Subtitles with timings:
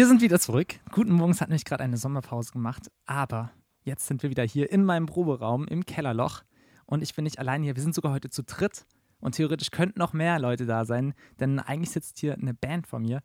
[0.00, 0.76] Wir sind wieder zurück.
[0.92, 3.50] Guten Morgen, es hat nämlich gerade eine Sommerpause gemacht, aber
[3.84, 6.40] jetzt sind wir wieder hier in meinem Proberaum im Kellerloch
[6.86, 7.76] und ich bin nicht allein hier.
[7.76, 8.86] Wir sind sogar heute zu dritt
[9.20, 12.98] und theoretisch könnten noch mehr Leute da sein, denn eigentlich sitzt hier eine Band vor
[12.98, 13.20] mir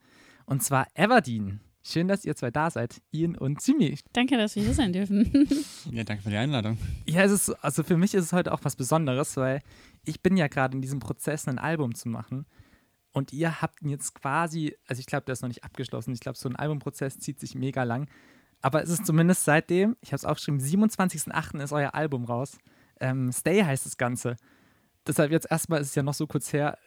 [0.48, 1.62] und zwar Everdeen.
[1.82, 3.98] Schön, dass ihr zwei da seid, Ian und Simi.
[4.12, 5.48] Danke, dass wir hier sein dürfen.
[5.92, 6.78] Ja, danke für die Einladung.
[7.06, 9.62] Ja, es ist, also für mich ist es heute auch was Besonderes, weil
[10.04, 12.46] ich bin ja gerade in diesem Prozess, ein Album zu machen.
[13.16, 16.14] Und ihr habt ihn jetzt quasi, also ich glaube, der ist noch nicht abgeschlossen.
[16.14, 18.10] Ich glaube, so ein Albumprozess zieht sich mega lang.
[18.62, 21.64] Aber es ist zumindest seitdem, ich habe es aufgeschrieben, 27.08.
[21.64, 22.58] ist euer Album raus.
[23.00, 24.36] Ähm, Stay heißt das Ganze.
[25.08, 26.78] Deshalb jetzt erstmal ist es ja noch so kurz her.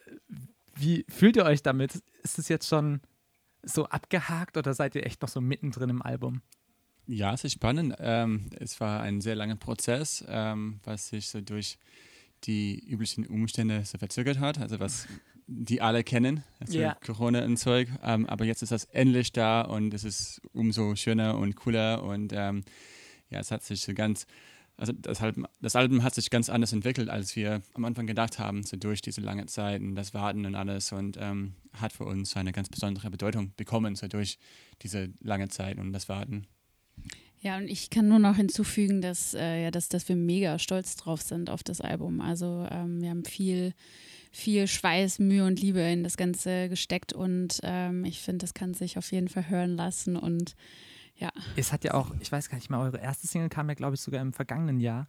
[0.74, 2.02] Wie fühlt ihr euch damit?
[2.22, 3.00] Ist es jetzt schon
[3.62, 6.42] so abgehakt oder seid ihr echt noch so mittendrin im Album?
[7.06, 7.94] Ja, es ist spannend.
[8.00, 11.78] Ähm, es war ein sehr langer Prozess, ähm, was sich so durch
[12.44, 14.58] die üblichen Umstände so verzögert hat.
[14.58, 15.06] Also was
[15.50, 16.94] die alle kennen, also Ja.
[17.04, 17.88] Corona und Zeug.
[18.04, 22.32] Ähm, aber jetzt ist das endlich da und es ist umso schöner und cooler und
[22.34, 22.64] ähm,
[23.30, 24.26] ja, es hat sich so ganz,
[24.76, 28.38] also das Album, das Album hat sich ganz anders entwickelt, als wir am Anfang gedacht
[28.38, 32.04] haben, so durch diese lange Zeit und das Warten und alles und ähm, hat für
[32.04, 34.38] uns eine ganz besondere Bedeutung bekommen, so durch
[34.82, 36.46] diese lange Zeit und das Warten.
[37.40, 40.96] Ja, und ich kann nur noch hinzufügen, dass, äh, ja, dass, dass wir mega stolz
[40.96, 42.20] drauf sind auf das Album.
[42.20, 43.74] Also ähm, wir haben viel,
[44.30, 48.74] viel Schweiß, Mühe und Liebe in das Ganze gesteckt und ähm, ich finde, das kann
[48.74, 50.54] sich auf jeden Fall hören lassen und
[51.16, 51.30] ja.
[51.56, 53.94] Es hat ja auch, ich weiß gar nicht mehr, eure erste Single kam ja, glaube
[53.94, 55.06] ich, sogar im vergangenen Jahr.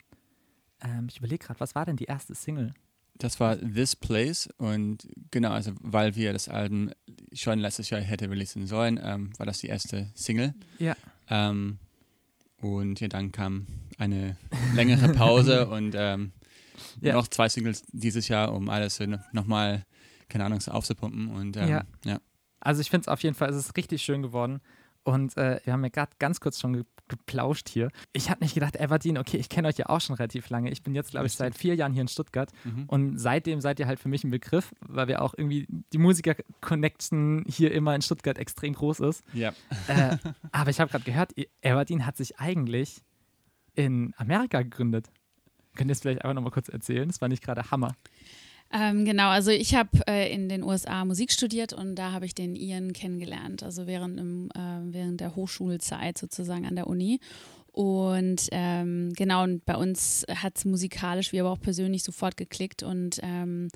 [0.82, 2.74] Ähm, ich überlege gerade, was war denn die erste Single?
[3.18, 6.92] Das war This Place und genau, also weil wir das Album
[7.34, 10.54] schon letztes Jahr hätte releasen sollen, ähm, war das die erste Single.
[10.80, 10.96] Ja.
[11.30, 11.80] Ähm,
[12.62, 14.38] und ja, dann kam eine
[14.74, 16.32] längere Pause und ähm,
[17.02, 17.14] Ja.
[17.14, 19.00] noch zwei Singles dieses Jahr, um alles
[19.32, 19.86] nochmal,
[20.30, 21.28] keine Ahnung, so aufzupumpen.
[21.30, 21.84] Und ähm, Ja.
[22.06, 22.20] ja.
[22.62, 24.60] Also ich finde es auf jeden Fall, es ist richtig schön geworden.
[25.04, 27.90] Und äh, wir haben ja gerade ganz kurz schon ge geplauscht hier.
[28.14, 30.70] Ich habe nicht gedacht, Everdeen, okay, ich kenne euch ja auch schon relativ lange.
[30.70, 32.52] Ich bin jetzt, glaube ich, seit vier Jahren hier in Stuttgart.
[32.64, 32.84] Mhm.
[32.86, 37.46] Und seitdem seid ihr halt für mich ein Begriff, weil wir auch irgendwie die Musiker-Connection
[37.48, 39.24] hier immer in Stuttgart extrem groß ist.
[39.34, 39.54] ja.
[39.88, 40.18] äh,
[40.52, 43.02] aber ich habe gerade gehört, ihr- Everdeen hat sich eigentlich
[43.76, 45.10] in Amerika gegründet.
[45.80, 47.08] Könnt ihr es vielleicht einfach nochmal kurz erzählen?
[47.08, 47.96] Das fand ich gerade Hammer.
[48.70, 52.36] Ähm, genau, also ich habe äh, in den USA Musik studiert und da habe ich
[52.36, 57.22] den Ian kennengelernt, also während, im, äh, während der Hochschulzeit sozusagen an der Uni.
[57.72, 62.84] Und ähm, genau, und bei uns hat es musikalisch wie aber auch persönlich sofort geklickt
[62.84, 63.70] und ähm,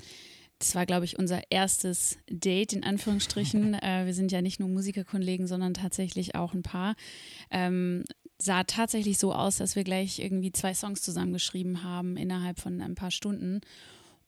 [0.58, 3.74] das war, glaube ich, unser erstes Date in Anführungsstrichen.
[3.82, 6.96] äh, wir sind ja nicht nur Musikerkollegen, sondern tatsächlich auch ein Paar.
[7.50, 8.04] Ähm,
[8.44, 12.94] sah tatsächlich so aus, dass wir gleich irgendwie zwei Songs zusammengeschrieben haben innerhalb von ein
[12.94, 13.60] paar Stunden.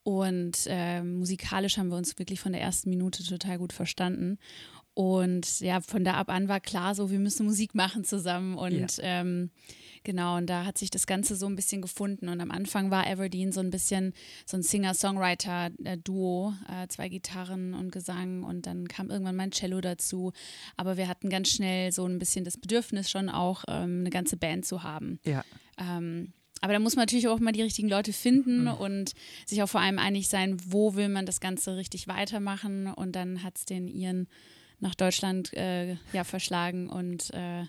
[0.02, 4.38] Und äh, musikalisch haben wir uns wirklich von der ersten Minute total gut verstanden.
[4.96, 8.56] Und ja, von da ab an war klar, so wir müssen Musik machen zusammen.
[8.56, 9.50] Und ähm,
[10.04, 12.30] genau, und da hat sich das Ganze so ein bisschen gefunden.
[12.30, 14.14] Und am Anfang war Everdeen so ein bisschen
[14.46, 18.42] so ein Singer-Songwriter-Duo, äh, zwei Gitarren und Gesang.
[18.42, 20.32] Und dann kam irgendwann mein Cello dazu.
[20.78, 24.38] Aber wir hatten ganz schnell so ein bisschen das Bedürfnis schon auch, ähm, eine ganze
[24.38, 25.20] Band zu haben.
[25.26, 25.44] Ja.
[25.76, 29.12] Ähm, aber da muss man natürlich auch mal die richtigen Leute finden und
[29.44, 32.86] sich auch vor allem einig sein, wo will man das Ganze richtig weitermachen.
[32.86, 34.26] Und dann hat es den Iren
[34.80, 37.64] nach Deutschland äh, ja, verschlagen und äh,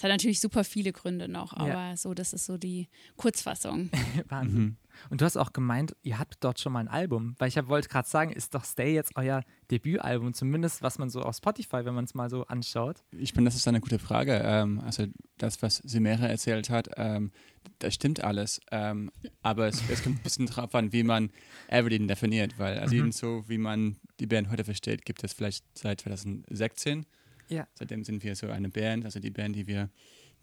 [0.00, 1.94] es hat natürlich super viele Gründe noch, aber Ja.
[1.94, 2.88] so, das ist so die
[3.18, 3.90] Kurzfassung.
[4.30, 4.78] Wahnsinn.
[5.10, 7.34] Und du hast auch gemeint, ihr habt dort schon mal ein Album.
[7.38, 11.20] Weil ich wollte gerade sagen, ist doch Stay jetzt euer Debütalbum, zumindest was man so
[11.20, 13.04] auf Spotify, wenn man es mal so anschaut.
[13.12, 14.40] Ich finde, das ist eine gute Frage.
[14.42, 15.04] Ähm, also
[15.36, 17.30] das, was Simera erzählt hat, ähm,
[17.78, 18.58] das stimmt alles.
[18.70, 19.10] Ähm,
[19.42, 21.28] aber es, es kommt ein bisschen drauf an, wie man
[21.68, 25.62] Everything definiert, weil also eben so, wie man die Band heute versteht, gibt es vielleicht
[25.78, 27.04] seit 2016.
[27.50, 27.66] Ja.
[27.74, 29.90] Seitdem sind wir so eine Band, also die Band, die wir,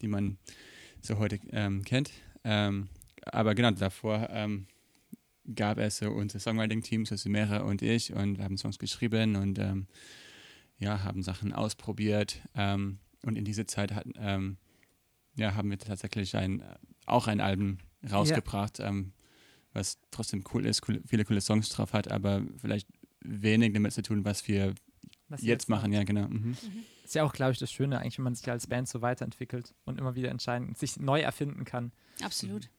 [0.01, 0.37] die man
[1.01, 2.11] so heute ähm, kennt.
[2.43, 2.89] Ähm,
[3.25, 4.67] aber genau, davor ähm,
[5.55, 9.59] gab es so unser Songwriting-Team, so Simera und ich, und wir haben Songs geschrieben und
[9.59, 9.87] ähm,
[10.79, 12.41] ja, haben Sachen ausprobiert.
[12.55, 14.57] Ähm, und in dieser Zeit hatten, ähm,
[15.35, 16.63] ja, haben wir tatsächlich ein,
[17.05, 17.79] auch ein Album
[18.09, 19.13] rausgebracht, ähm,
[19.73, 22.87] was trotzdem cool ist, cool, viele coole Songs drauf hat, aber vielleicht
[23.21, 24.73] wenig damit zu tun, was wir
[25.27, 25.91] Was ihr jetzt machen.
[25.93, 26.27] Ja, genau.
[26.27, 26.55] Mhm.
[27.07, 29.73] Ist ja auch, glaube ich, das Schöne eigentlich, wenn man sich als Band so weiterentwickelt
[29.85, 31.93] und immer wieder entscheiden, sich neu erfinden kann.
[32.21, 32.69] Absolut.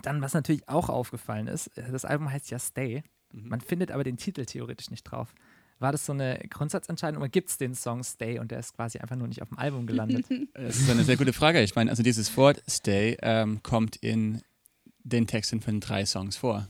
[0.00, 3.02] Dann, was natürlich auch aufgefallen ist, äh, das Album heißt ja Stay.
[3.32, 3.48] Mhm.
[3.48, 5.34] Man findet aber den Titel theoretisch nicht drauf.
[5.78, 8.96] War das so eine Grundsatzentscheidung oder gibt es den Song Stay und der ist quasi
[8.96, 10.24] einfach nur nicht auf dem Album gelandet?
[10.54, 11.60] Das ist eine sehr gute Frage.
[11.60, 14.40] Ich meine, also dieses Wort Stay ähm, kommt in
[15.04, 16.66] den Texten von drei Songs vor.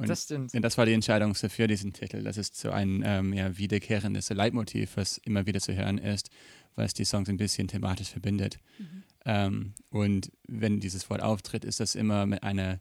[0.00, 0.52] Und das stimmt.
[0.54, 2.22] Das war die Entscheidung für diesen Titel.
[2.22, 6.30] Das ist so ein ähm, ja, wiederkehrendes Leitmotiv, was immer wieder zu hören ist,
[6.74, 8.58] was die Songs ein bisschen thematisch verbindet.
[8.78, 9.02] Mhm.
[9.26, 12.80] Ähm, und wenn dieses Wort auftritt, ist das immer mit einer,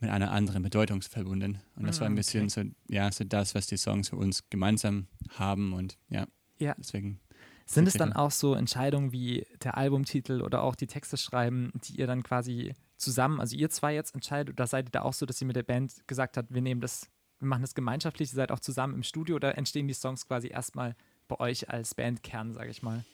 [0.00, 1.60] mit einer anderen Bedeutung verbunden.
[1.76, 2.72] Und das ah, war ein ah, bisschen okay.
[2.88, 5.72] so, ja, so das, was die Songs für uns gemeinsam haben.
[5.72, 6.26] Und ja,
[6.58, 6.74] ja.
[6.76, 7.20] deswegen.
[7.66, 11.98] Sind es dann auch so Entscheidungen wie der Albumtitel oder auch die Texte schreiben, die
[11.98, 15.24] ihr dann quasi zusammen, also ihr zwei jetzt entscheidet, oder seid ihr da auch so,
[15.24, 17.08] dass ihr mit der Band gesagt habt, wir nehmen das,
[17.38, 20.48] wir machen das gemeinschaftlich, ihr seid auch zusammen im Studio oder entstehen die Songs quasi
[20.48, 20.96] erstmal
[21.28, 23.04] bei euch als Bandkern, sage ich mal?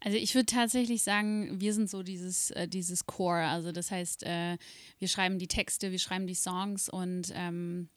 [0.00, 3.48] Also ich würde tatsächlich sagen, wir sind so dieses, äh, dieses Core.
[3.48, 4.56] Also das heißt, äh,
[4.98, 7.88] wir schreiben die Texte, wir schreiben die Songs und ähm,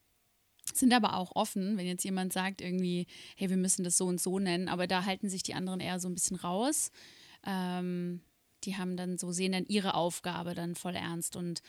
[0.74, 3.06] sind aber auch offen, wenn jetzt jemand sagt irgendwie,
[3.36, 6.00] hey, wir müssen das so und so nennen, aber da halten sich die anderen eher
[6.00, 6.92] so ein bisschen raus.
[7.46, 8.22] Ähm,
[8.64, 11.62] die haben dann so, sehen dann ihre Aufgabe dann voll ernst und,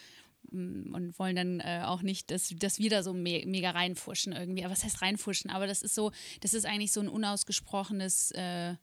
[0.50, 4.32] mm, und wollen dann äh, auch nicht, dass, dass wir da so me mega reinfuschen
[4.32, 4.64] irgendwie.
[4.64, 5.50] Aber was heißt reinfuschen?
[5.50, 8.74] Aber das ist so, das ist eigentlich so ein unausgesprochenes äh,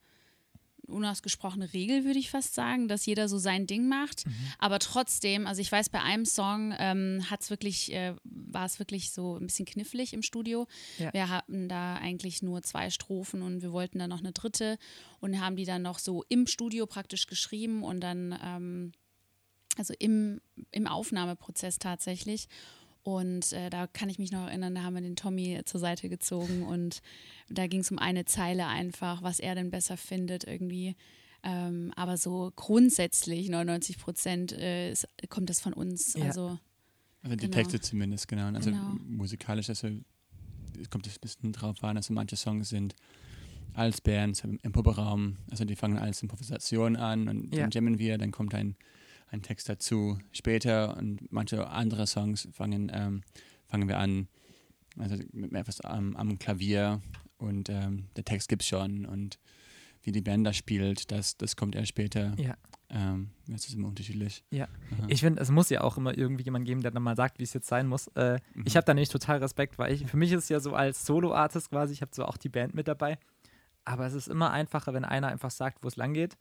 [0.90, 4.26] unausgesprochene Regel, würde ich fast sagen, dass jeder so sein Ding macht.
[4.26, 4.34] Mhm.
[4.58, 9.12] Aber trotzdem, also ich weiß, bei einem Song ähm, hat's wirklich, äh, war es wirklich
[9.12, 10.68] so ein bisschen knifflig im Studio.
[10.98, 11.14] Ja.
[11.14, 14.78] Wir hatten da eigentlich nur zwei Strophen und wir wollten dann noch eine dritte
[15.20, 18.92] und haben die dann noch so im Studio praktisch geschrieben und dann, ähm,
[19.78, 22.48] also im, im Aufnahmeprozess tatsächlich.
[23.16, 26.10] Und äh, da kann ich mich noch erinnern, da haben wir den Tommy zur Seite
[26.10, 27.02] gezogen und
[27.50, 30.96] da ging es um eine Zeile einfach, was er denn besser findet irgendwie.
[31.44, 34.94] Ähm, aber so grundsätzlich, 99 Prozent, äh,
[35.30, 36.14] kommt das von uns.
[36.16, 36.26] Ja.
[36.26, 36.60] Also,
[37.22, 37.56] also die genau.
[37.56, 38.48] Texte zumindest, genau.
[38.48, 38.96] Also genau.
[39.08, 39.88] musikalisch, also
[40.80, 42.96] es kommt ein bisschen drauf an, also manche Songs sind
[43.74, 47.62] als Bands im, im Proberaum, also die fangen als Improvisation an und ja.
[47.62, 48.76] dann jammen wir, dann kommt ein
[49.32, 53.22] ein Text dazu später und manche andere Songs fangen, ähm,
[53.68, 54.28] fangen wir an,
[54.98, 57.02] also mit etwas am, am Klavier
[57.38, 59.40] und ähm, der Text gibt es schon und
[60.04, 62.34] wie die Band da spielt, das, das kommt erst später.
[62.38, 62.56] Ja.
[62.90, 64.44] Ähm, das ist immer unterschiedlich.
[64.50, 64.66] Ja.
[64.66, 65.06] Aha.
[65.08, 67.44] Ich finde, es muss ja auch immer irgendwie jemand geben, der dann mal sagt, wie
[67.44, 68.08] es jetzt sein muss.
[68.16, 68.64] Äh, mhm.
[68.66, 71.06] Ich habe da nämlich total Respekt, weil ich, für mich ist es ja so als
[71.06, 73.20] Solo-Artist quasi, ich habe so auch die Band mit dabei.
[73.86, 76.38] Aber es ist immer einfacher, wenn einer einfach sagt, wo es lang geht.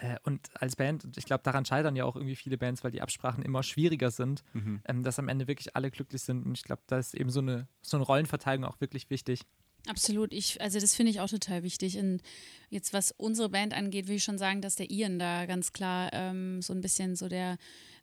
[0.00, 3.02] Äh, und als Band, ich glaube, daran scheitern ja auch irgendwie viele Bands, weil die
[3.02, 4.80] Absprachen immer schwieriger sind, mhm.
[4.88, 6.44] ähm, dass am Ende wirklich alle glücklich sind.
[6.46, 9.42] Und ich glaube, da ist eben so eine, so eine Rollenverteilung auch wirklich wichtig.
[9.88, 11.98] Absolut, ich, also das finde ich auch total wichtig.
[11.98, 12.20] Und
[12.68, 16.10] jetzt, was unsere Band angeht, will ich schon sagen, dass der Ian da ganz klar
[16.12, 17.56] ähm, so ein bisschen so der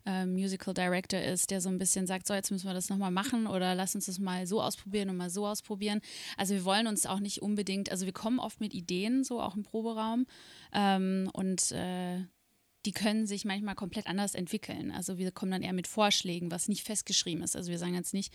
[0.06, 3.10] äh, Musical Director ist, der so ein bisschen sagt, so jetzt müssen wir das nochmal
[3.10, 6.00] machen oder lass uns das mal so ausprobieren und mal so ausprobieren.
[6.36, 9.54] Also wir wollen uns auch nicht unbedingt, also wir kommen oft mit Ideen, so auch
[9.54, 10.26] im Proberaum
[10.72, 12.24] ähm, und äh,
[12.88, 14.90] die können sich manchmal komplett anders entwickeln.
[14.90, 17.54] Also wir kommen dann eher mit Vorschlägen, was nicht festgeschrieben ist.
[17.54, 18.32] Also wir sagen jetzt nicht,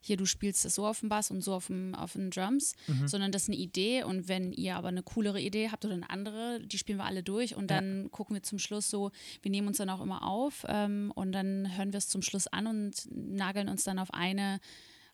[0.00, 2.76] hier du spielst das so auf dem Bass und so auf, dem, auf den Drums,
[2.86, 3.08] mhm.
[3.08, 6.08] sondern das ist eine Idee und wenn ihr aber eine coolere Idee habt oder eine
[6.08, 8.08] andere, die spielen wir alle durch und dann ja.
[8.10, 9.10] gucken wir zum Schluss so,
[9.42, 12.46] wir nehmen uns dann auch immer auf ähm, und dann hören wir es zum Schluss
[12.46, 14.60] an und nageln uns dann auf eine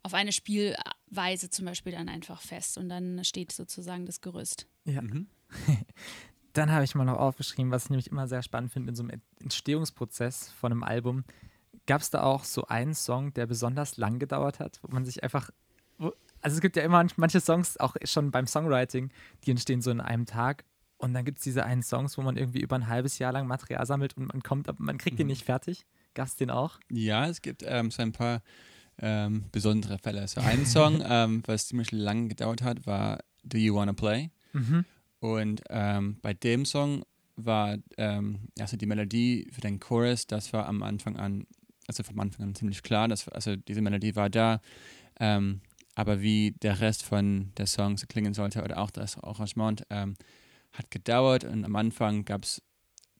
[0.02, 4.66] auf eine Spielweise zum Beispiel dann einfach fest und dann steht sozusagen das Gerüst.
[4.84, 5.00] Ja.
[5.00, 5.28] Mhm.
[6.52, 9.02] Dann habe ich mal noch aufgeschrieben, was ich nämlich immer sehr spannend finde in so
[9.02, 11.25] einem Entstehungsprozess von einem Album.
[11.87, 15.22] Gab es da auch so einen Song, der besonders lang gedauert hat, wo man sich
[15.22, 15.50] einfach.
[15.98, 19.10] also es gibt ja immer manche Songs, auch schon beim Songwriting,
[19.44, 20.65] die entstehen so in einem Tag.
[20.98, 23.48] Und dann gibt es diese einen Songs, wo man irgendwie über ein halbes Jahr lang
[23.48, 25.19] Material sammelt und man kommt, man kriegt mhm.
[25.19, 25.84] den nicht fertig.
[26.15, 26.79] Gab es den auch?
[26.91, 28.43] Ja, es gibt ähm, so ein paar
[28.98, 30.29] ähm, besondere Fälle.
[30.29, 34.31] So ein Song, ähm, was ziemlich lang gedauert hat, war Do You Wanna Play?
[34.53, 34.84] Mhm.
[35.22, 37.05] Und ähm, bei dem Song
[37.36, 41.46] war ähm, also die Melodie für den Chorus, das war am Anfang an,
[41.86, 44.60] also vom Anfang an ziemlich klar, dass, also diese Melodie war da.
[45.20, 45.60] Ähm,
[45.94, 50.14] aber wie der Rest von der Song so klingen sollte oder auch das Arrangement ähm,
[50.72, 52.60] hat gedauert und am Anfang gab es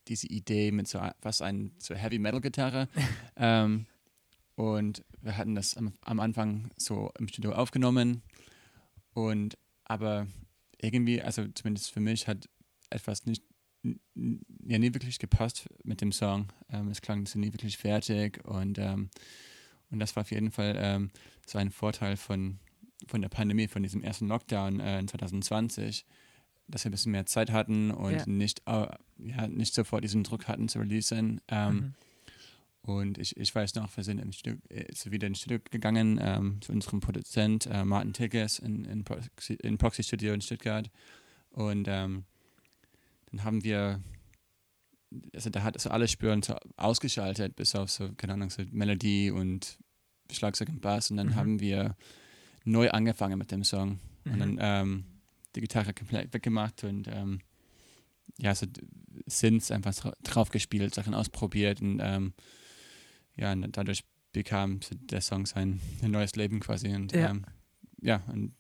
[0.09, 2.89] diese Idee mit so was ein so Heavy Metal Gitarre
[3.37, 3.87] ähm,
[4.57, 8.23] und wir hatten das am, am, Anfang so im Studio aufgenommen
[9.15, 10.27] und aber
[10.83, 12.49] irgendwie, also zumindest für mich, hat
[12.91, 13.43] etwas nicht,
[13.85, 16.49] ja, nie wirklich gepasst mit dem Song.
[16.71, 19.11] Ähm, es klang so nie wirklich fertig und, ähm,
[19.91, 21.11] und das war auf jeden Fall ähm,
[21.47, 22.59] so ein Vorteil von,
[23.07, 26.05] von der Pandemie, von diesem ersten Lockdown äh, in 2020,
[26.69, 28.27] dass wir ein bisschen mehr Zeit hatten und ja.
[28.27, 28.87] nicht, uh,
[29.19, 31.41] ja, nicht sofort diesen Druck hatten zu releasen.
[31.49, 31.95] Ähm, mhm.
[32.83, 36.61] Und ich, ich weiß noch, wir sind ins Studio, äh, wieder ins Studio gegangen ähm,
[36.61, 40.91] zu unserem Produzent äh, Martin Tigges in, in, Proxy, in Proxy Studio in Stuttgart.
[41.51, 42.25] Und ähm,
[43.31, 44.01] dann haben wir,
[45.33, 49.31] also da hat so alle Spüren so ausgeschaltet, bis auf so, keine Ahnung, so Melodie
[49.31, 49.79] und
[50.33, 51.11] Schlagzeug und Bass.
[51.13, 51.35] Und dann mhm.
[51.37, 51.97] haben wir
[52.65, 54.01] neu angefangen mit dem Song.
[54.25, 54.33] Mhm.
[54.33, 55.05] Und dann ähm,
[55.55, 57.41] die Gitarre komplett weggemacht und ähm,
[58.39, 58.67] ja, so
[59.27, 62.33] Synths einfach drauf gespielt, Sachen ausprobiert und ähm,
[63.43, 66.95] ja, dadurch bekam der Song sein neues Leben quasi.
[66.95, 67.45] Und ja, ähm,
[68.01, 68.55] ja und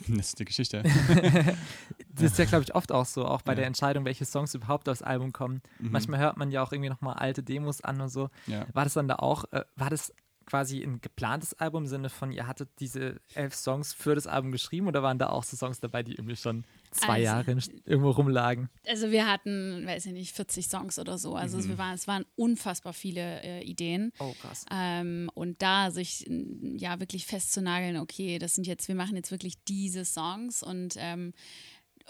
[0.08, 0.82] das ist die Geschichte.
[2.14, 3.56] das ist ja, glaube ich, oft auch so, auch bei ja.
[3.56, 5.60] der Entscheidung, welche Songs überhaupt aufs Album kommen.
[5.78, 5.90] Mhm.
[5.92, 8.30] Manchmal hört man ja auch irgendwie nochmal alte Demos an und so.
[8.46, 8.66] Ja.
[8.72, 10.12] War das dann da auch, äh, war das
[10.46, 14.50] quasi ein geplantes Album im Sinne von, ihr hattet diese elf Songs für das Album
[14.50, 18.10] geschrieben oder waren da auch so Songs dabei, die irgendwie schon zwei also, Jahre irgendwo
[18.10, 18.68] rumlagen?
[18.86, 21.34] Also wir hatten, weiß ich nicht, 40 Songs oder so.
[21.34, 21.70] Also mhm.
[21.70, 24.12] es, waren, es waren unfassbar viele äh, Ideen.
[24.18, 24.64] Oh, krass.
[24.70, 26.28] Ähm, und da sich
[26.76, 31.32] ja wirklich festzunageln, okay, das sind jetzt, wir machen jetzt wirklich diese Songs und ähm,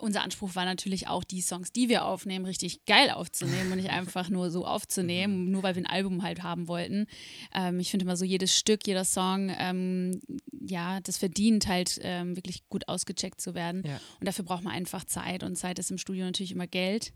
[0.01, 3.91] unser Anspruch war natürlich auch, die Songs, die wir aufnehmen, richtig geil aufzunehmen und nicht
[3.91, 5.51] einfach nur so aufzunehmen, mhm.
[5.51, 7.07] nur weil wir ein Album halt haben wollten.
[7.55, 10.21] Ähm, ich finde immer so, jedes Stück, jeder Song, ähm,
[10.61, 13.83] ja, das verdient halt ähm, wirklich gut ausgecheckt zu werden.
[13.87, 14.01] Ja.
[14.19, 17.13] Und dafür braucht man einfach Zeit und Zeit ist im Studio natürlich immer Geld.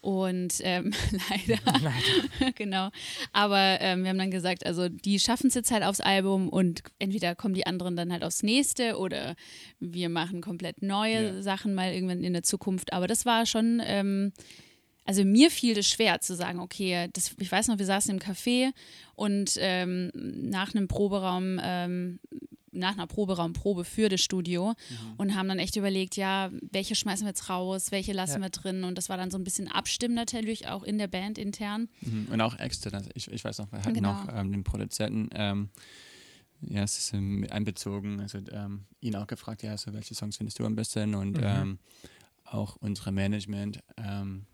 [0.00, 0.92] Und ähm,
[1.30, 2.52] leider, leider.
[2.54, 2.90] genau.
[3.32, 6.82] Aber ähm, wir haben dann gesagt, also die schaffen es jetzt halt aufs Album und
[6.98, 9.34] entweder kommen die anderen dann halt aufs nächste oder
[9.78, 11.42] wir machen komplett neue yeah.
[11.42, 12.92] Sachen mal irgendwann in der Zukunft.
[12.92, 14.32] Aber das war schon, ähm,
[15.04, 18.20] also mir fiel es schwer zu sagen, okay, das, ich weiß noch, wir saßen im
[18.20, 18.72] Café
[19.16, 22.20] und ähm, nach einem Proberaum ähm,
[22.72, 25.14] nach einer Proberaumprobe für das Studio mhm.
[25.16, 28.46] und haben dann echt überlegt, ja, welche schmeißen wir jetzt raus, welche lassen ja.
[28.46, 31.38] wir drin und das war dann so ein bisschen Abstimmen natürlich auch in der Band
[31.38, 31.88] intern.
[32.00, 32.28] Mhm.
[32.30, 34.12] Und auch extern, also ich, ich weiß noch, wir hatten genau.
[34.12, 35.70] auch ähm, den Produzenten, ähm,
[36.62, 40.58] ja, es ist ähm, einbezogen, also ähm, ihn auch gefragt, ja, so welche Songs findest
[40.58, 41.42] du am besten und mhm.
[41.42, 41.78] Ähm,
[42.44, 44.46] auch unsere Management, ähm,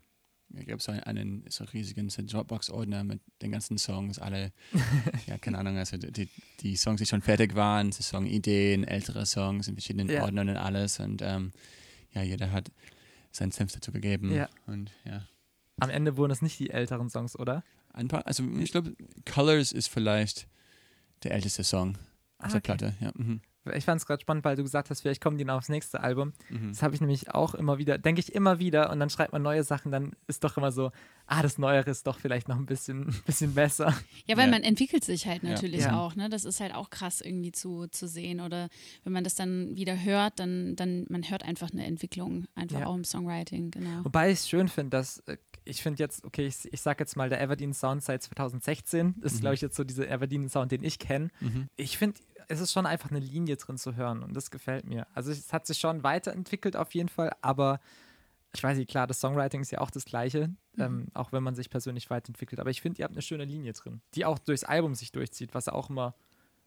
[0.49, 4.53] da gab es einen so riesigen Dropbox-Ordner mit den ganzen Songs, alle,
[5.27, 6.29] ja, keine Ahnung, also die,
[6.61, 10.23] die Songs, die schon fertig waren, Saisonideen, ältere Songs in verschiedenen ja.
[10.23, 11.01] Ordnern und alles.
[11.01, 11.53] Und ähm,
[12.13, 12.71] ja, jeder hat
[13.33, 14.33] seinen Senf dazu gegeben.
[14.33, 14.49] Ja.
[14.67, 15.27] Und ja.
[15.81, 17.63] Am Ende wurden es nicht die älteren Songs, oder?
[17.93, 20.49] Ein paar, also ich glaube, Colors ist vielleicht
[21.23, 21.99] der älteste Song
[22.39, 23.13] auf ah, der Platte, ja.
[23.15, 23.41] Mhm
[23.75, 26.01] ich fand es gerade spannend, weil du gesagt hast, vielleicht kommen die noch aufs nächste
[26.01, 26.33] Album.
[26.51, 26.69] Mhm.
[26.69, 29.43] Das habe ich nämlich auch immer wieder, denke ich immer wieder und dann schreibt man
[29.43, 30.91] neue Sachen, dann ist doch immer so,
[31.27, 33.95] ah, das Neuere ist doch vielleicht noch ein bisschen, bisschen besser.
[34.27, 34.53] Ja, weil ja.
[34.53, 35.99] man entwickelt sich halt natürlich ja.
[35.99, 36.29] auch, ne?
[36.29, 38.41] Das ist halt auch krass irgendwie zu, zu sehen.
[38.41, 38.69] Oder
[39.05, 42.87] wenn man das dann wieder hört, dann, dann man hört einfach eine Entwicklung, einfach ja.
[42.87, 44.05] auch im Songwriting, genau.
[44.05, 47.17] Wobei ich es schön finde, dass äh, ich finde jetzt, okay, ich, ich sage jetzt
[47.17, 49.41] mal, der Everdeen Sound seit 2016, das ist, mhm.
[49.43, 51.29] glaube ich, jetzt so dieser Everdeen Sound, den ich kenne.
[51.41, 51.69] Mhm.
[51.77, 55.07] Ich finde, es ist schon einfach eine Linie drin zu hören und das gefällt mir.
[55.15, 57.81] Also es hat sich schon weiterentwickelt auf jeden Fall, aber
[58.55, 60.83] ich weiß nicht, klar, das Songwriting ist ja auch das gleiche, mhm.
[60.83, 62.61] ähm, auch wenn man sich persönlich weiterentwickelt.
[62.61, 65.55] Aber ich finde, ihr habt eine schöne Linie drin, die auch durchs Album sich durchzieht,
[65.55, 66.15] was auch immer,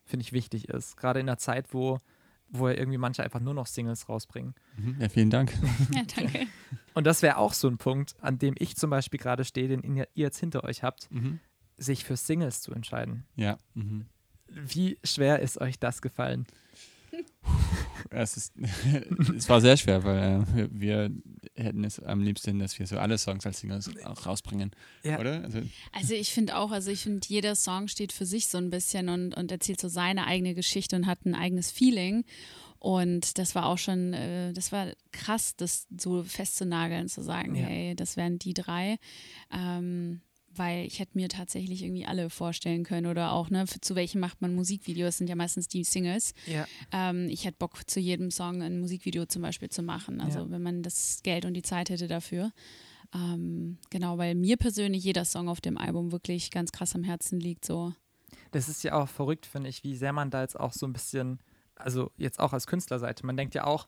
[0.06, 0.98] finde ich, wichtig ist.
[0.98, 2.00] Gerade in der Zeit, wo,
[2.50, 4.54] wo irgendwie manche einfach nur noch Singles rausbringen.
[4.78, 4.98] Mhm.
[5.00, 5.54] Ja, vielen Dank.
[5.94, 6.48] ja, danke.
[6.94, 9.82] Und das wäre auch so ein Punkt, an dem ich zum Beispiel gerade stehe, den
[9.96, 11.40] ihr jetzt hinter euch habt, mhm.
[11.78, 13.26] sich für Singles zu entscheiden.
[13.36, 13.58] Ja.
[13.74, 14.06] Mhm.
[14.52, 16.46] Wie schwer ist euch das gefallen?
[18.12, 18.54] Es, ist,
[19.38, 21.12] es war sehr schwer, weil äh, wir,
[21.56, 24.72] hätten es am liebsten, dass wir so alle Songs als Singles auch rausbringen,
[25.04, 25.20] ja.
[25.20, 25.44] oder?
[25.44, 28.70] Also, also ich finde auch, also ich finde, jeder Song steht für sich so ein
[28.70, 32.24] bisschen und, und erzählt so seine eigene Geschichte und hat ein eigenes Feeling.
[32.80, 37.66] Und das war auch schon, äh, das war krass, das so festzunageln, zu sagen, ja.
[37.66, 38.98] hey, das wären die drei.
[39.52, 40.22] Ähm,
[40.60, 44.20] weil ich hätte mir tatsächlich irgendwie alle vorstellen können oder auch, ne, für, zu welchem
[44.20, 46.34] macht man Musikvideos, sind ja meistens die Singles.
[46.46, 46.68] Ja.
[46.92, 50.52] Ähm, ich hätte Bock, zu jedem Song ein Musikvideo zum Beispiel zu machen, also ja.
[50.52, 52.52] wenn man das Geld und die Zeit hätte dafür.
[53.16, 57.40] Ähm, genau, weil mir persönlich jeder Song auf dem Album wirklich ganz krass am Herzen
[57.40, 57.94] liegt, so.
[58.52, 60.94] Das ist ja auch verrückt, finde ich, wie sehr man da jetzt auch so ein
[60.94, 61.40] bisschen,
[61.76, 63.88] also jetzt auch als Künstlerseite, man denkt ja auch,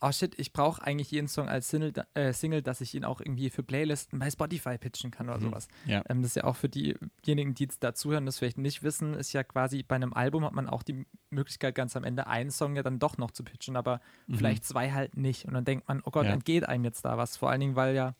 [0.00, 3.20] oh shit, ich brauche eigentlich jeden Song als Single, äh, Single, dass ich ihn auch
[3.20, 5.44] irgendwie für Playlisten bei Spotify pitchen kann oder mhm.
[5.44, 5.68] sowas.
[5.86, 6.02] Ja.
[6.08, 9.32] Ähm, das ist ja auch für diejenigen, die jetzt dazuhören, das vielleicht nicht wissen, ist
[9.32, 12.76] ja quasi bei einem Album hat man auch die Möglichkeit, ganz am Ende einen Song
[12.76, 14.36] ja dann doch noch zu pitchen, aber mhm.
[14.36, 15.44] vielleicht zwei halt nicht.
[15.46, 16.32] Und dann denkt man, oh Gott, ja.
[16.32, 17.36] entgeht einem jetzt da was.
[17.36, 18.14] Vor allen Dingen, weil ja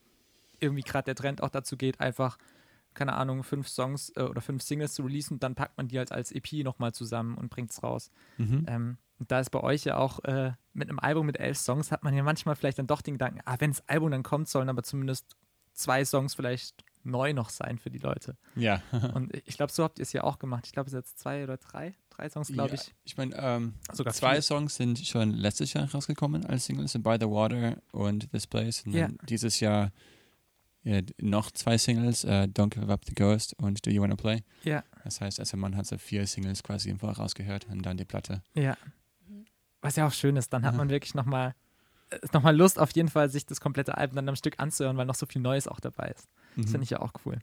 [0.60, 2.38] irgendwie gerade der Trend auch dazu geht, einfach
[2.94, 6.12] keine Ahnung, fünf Songs äh, oder fünf Singles zu releasen, dann packt man die halt
[6.12, 8.10] als EP nochmal zusammen und bringt es raus.
[8.38, 8.64] Mhm.
[8.66, 11.90] Ähm, und da ist bei euch ja auch äh, mit einem Album mit elf Songs,
[11.90, 14.48] hat man ja manchmal vielleicht dann doch den Gedanken, ah, wenn das Album dann kommt,
[14.48, 15.36] sollen aber zumindest
[15.72, 18.36] zwei Songs vielleicht neu noch sein für die Leute.
[18.54, 18.82] Ja.
[19.14, 20.66] und ich glaube, so habt ihr es ja auch gemacht.
[20.66, 22.94] Ich glaube, es sind jetzt zwei oder drei, drei Songs, glaube ja, ich.
[23.04, 24.42] Ich meine, ähm, sogar zwei vier.
[24.42, 28.84] Songs sind schon letztes Jahr rausgekommen als Singles, By the Water und This Place.
[28.86, 29.08] Und ja.
[29.28, 29.92] dieses Jahr
[30.84, 34.42] ja, noch zwei Singles, uh, Don't Give Up the Ghost und Do You Wanna Play.
[34.64, 34.84] Ja.
[35.04, 38.04] Das heißt, also man hat so vier Singles quasi im Voraus gehört und dann die
[38.04, 38.42] Platte.
[38.54, 38.76] Ja.
[39.80, 41.54] Was ja auch schön ist, dann hat man wirklich nochmal
[42.32, 45.14] nochmal Lust auf jeden Fall, sich das komplette Album dann am Stück anzuhören, weil noch
[45.14, 46.26] so viel Neues auch dabei ist.
[46.56, 46.70] Das Mhm.
[46.70, 47.38] finde ich ja auch cool.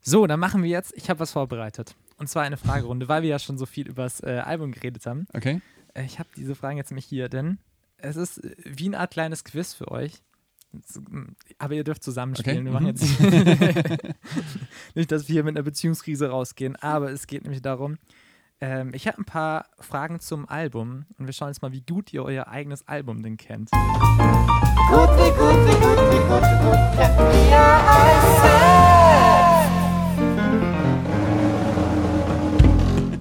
[0.00, 1.94] So, dann machen wir jetzt, ich habe was vorbereitet.
[2.16, 5.06] Und zwar eine Fragerunde, weil wir ja schon so viel über das äh, Album geredet
[5.06, 5.26] haben.
[5.34, 5.60] Okay.
[5.94, 7.58] Äh, Ich habe diese Fragen jetzt nämlich hier, denn
[7.98, 10.14] es ist äh, wie eine Art kleines Quiz für euch.
[11.58, 12.58] Aber ihr dürft zusammenspielen.
[12.58, 12.90] Okay, Wir machen mhm.
[12.90, 14.14] jetzt
[14.94, 17.98] nicht, dass wir hier mit einer Beziehungskrise rausgehen, aber es geht nämlich darum,
[18.60, 22.12] ähm, ich habe ein paar Fragen zum Album und wir schauen jetzt mal, wie gut
[22.12, 23.70] ihr euer eigenes Album denn kennt.
[23.70, 27.60] Gut, wie gut, wie gut, wie gut, wie gut kennt ihr
[28.00, 28.86] euch selbst?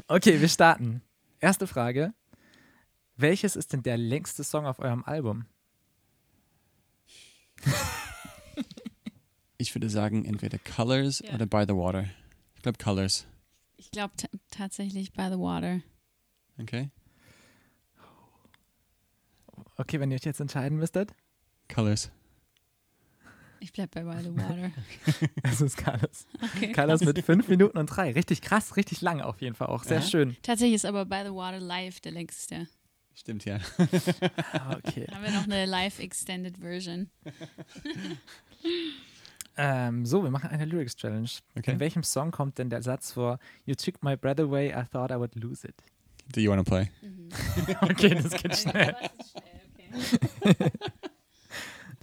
[0.08, 1.02] Okay, wir starten.
[1.40, 2.14] Erste Frage.
[3.18, 5.46] Welches ist denn der längste Song auf eurem Album?
[9.58, 11.34] Ich würde sagen, entweder Colors Ja.
[11.34, 12.06] oder By the Water.
[12.56, 13.26] Ich glaube Colors.
[13.78, 14.14] Ich glaube
[14.52, 15.80] tatsächlich By the Water.
[16.60, 16.90] Okay.
[19.78, 21.14] Okay, wenn ihr euch jetzt entscheiden müsstet.
[21.74, 22.12] Colors.
[23.62, 24.72] Ich bleib bei By the Water.
[25.44, 26.28] Es ist Carlos.
[26.56, 26.72] Okay.
[26.74, 28.12] Carlos mit fünf Minuten und drei.
[28.12, 29.84] Richtig krass, richtig lang auf jeden Fall auch.
[29.84, 30.06] Sehr Ja.
[30.06, 30.36] schön.
[30.44, 32.68] Tatsächlich ist aber By the Water live der längste.
[33.16, 33.60] Stimmt, ja.
[34.54, 35.08] Ah, Okay.
[35.12, 37.10] Haben wir noch eine live extended Version.
[39.58, 41.30] Ähm, so, wir machen eine Lyrics Challenge.
[41.58, 41.72] Okay.
[41.72, 45.12] In welchem Song kommt denn der Satz vor You took my breath away, I thought
[45.12, 45.76] I would lose it?
[46.34, 46.92] Do you want to play?
[47.82, 48.96] Okay, das geht schnell.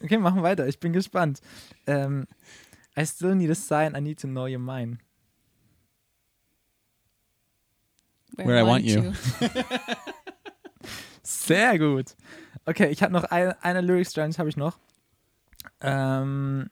[0.03, 0.67] Okay, machen weiter.
[0.67, 1.41] Ich bin gespannt.
[1.87, 2.27] Ähm,
[2.99, 4.99] I still need a sign, I need to know you're mine.
[8.37, 9.13] Where I want you.
[11.23, 12.17] Sehr gut.
[12.65, 14.79] Okay, ich habe noch eine, eine Lyrics Challenge habe ich noch.
[15.81, 16.71] Ähm,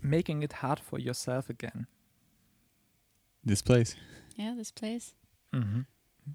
[0.00, 1.86] making it hard for yourself again.
[3.44, 3.96] This place.
[4.36, 5.14] Yeah, this place.
[5.52, 5.86] Mhm.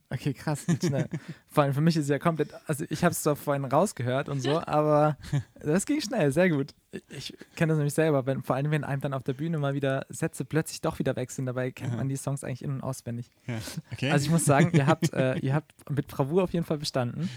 [0.10, 0.66] Okay, krass.
[0.66, 1.10] geht Schnell.
[1.50, 4.30] Vor allem für mich ist es ja komplett, also ich habe es zwar vorhin rausgehört
[4.30, 5.18] und so, aber
[5.60, 6.74] das ging schnell, sehr gut.
[7.10, 9.58] Ich, ich kenne das nämlich selber, wenn, vor allem wenn einem dann auf der Bühne
[9.58, 12.82] mal wieder Sätze plötzlich doch wieder wechseln, dabei kennt man die Songs eigentlich in- und
[12.82, 13.30] auswendig.
[13.48, 13.58] Ja.
[13.92, 14.12] Okay.
[14.12, 17.30] Also ich muss sagen, ihr habt, äh, ihr habt mit Bravour auf jeden Fall bestanden.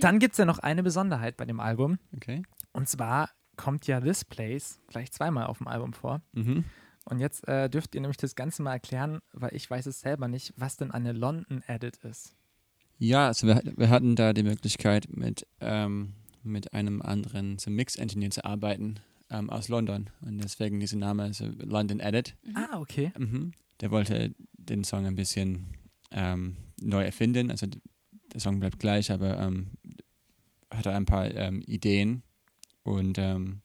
[0.00, 1.98] Dann gibt es ja noch eine Besonderheit bei dem Album.
[2.16, 2.42] okay.
[2.72, 6.22] Und zwar kommt ja This Place gleich zweimal auf dem Album vor.
[6.32, 6.64] Mhm.
[7.04, 10.28] Und jetzt äh, dürft ihr nämlich das Ganze mal erklären, weil ich weiß es selber
[10.28, 12.34] nicht, was denn eine London Edit ist.
[12.98, 18.30] Ja, also wir, wir hatten da die Möglichkeit, mit, ähm, mit einem anderen so Mix-Engineer
[18.30, 20.10] zu arbeiten ähm, aus London.
[20.22, 22.36] Und deswegen dieser Name, also London Edit.
[22.54, 23.12] Ah, okay.
[23.18, 23.52] Mhm.
[23.80, 25.66] Der wollte den Song ein bisschen
[26.10, 27.50] ähm, neu erfinden.
[27.50, 27.66] Also
[28.32, 29.72] der Song bleibt gleich, aber ähm,
[30.70, 32.22] hatte ein paar ähm, Ideen
[32.82, 33.60] und ähm,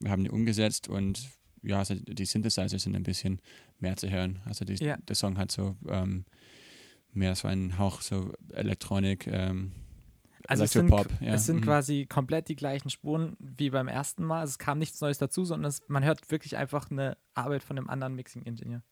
[0.00, 1.28] wir haben die umgesetzt und
[1.64, 3.40] ja, also die Synthesizer sind ein bisschen
[3.80, 4.40] mehr zu hören.
[4.44, 4.96] Also die, Ja.
[4.96, 6.24] der Song hat so ähm,
[7.12, 9.72] mehr so einen Hauch so Elektronik, ähm,
[10.46, 11.34] Also es sind, ja.
[11.34, 11.62] es sind mhm.
[11.62, 14.40] quasi komplett die gleichen Spuren wie beim ersten Mal.
[14.40, 17.78] Also es kam nichts Neues dazu, sondern es, man hört wirklich einfach eine Arbeit von
[17.78, 18.82] einem anderen Mixing-Ingenieur.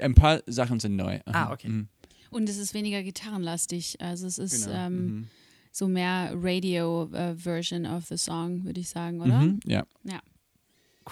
[0.00, 1.20] Ein paar Sachen sind neu.
[1.26, 1.52] Ah, Aha.
[1.52, 1.68] okay.
[1.68, 1.88] Mhm.
[2.30, 4.00] Und es ist weniger gitarrenlastig.
[4.00, 4.78] Also es ist Genau.
[4.78, 5.28] ähm, mhm.
[5.72, 9.40] so mehr Radio-Version of the Song, würde ich sagen, oder?
[9.40, 9.60] Mhm.
[9.66, 9.84] Ja.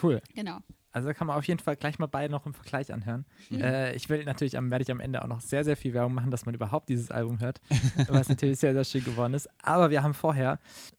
[0.02, 0.20] Cool.
[0.34, 0.58] Genau.
[0.90, 3.24] Also da kann man auf jeden Fall gleich mal beide noch im Vergleich anhören.
[3.50, 3.60] Mhm.
[3.62, 6.12] Äh, ich will natürlich, am, werde ich am Ende auch noch sehr, sehr viel Werbung
[6.12, 7.60] machen, dass man überhaupt dieses Album hört,
[8.08, 9.48] was natürlich sehr, sehr schön geworden ist.
[9.62, 10.58] Aber wir haben vorher,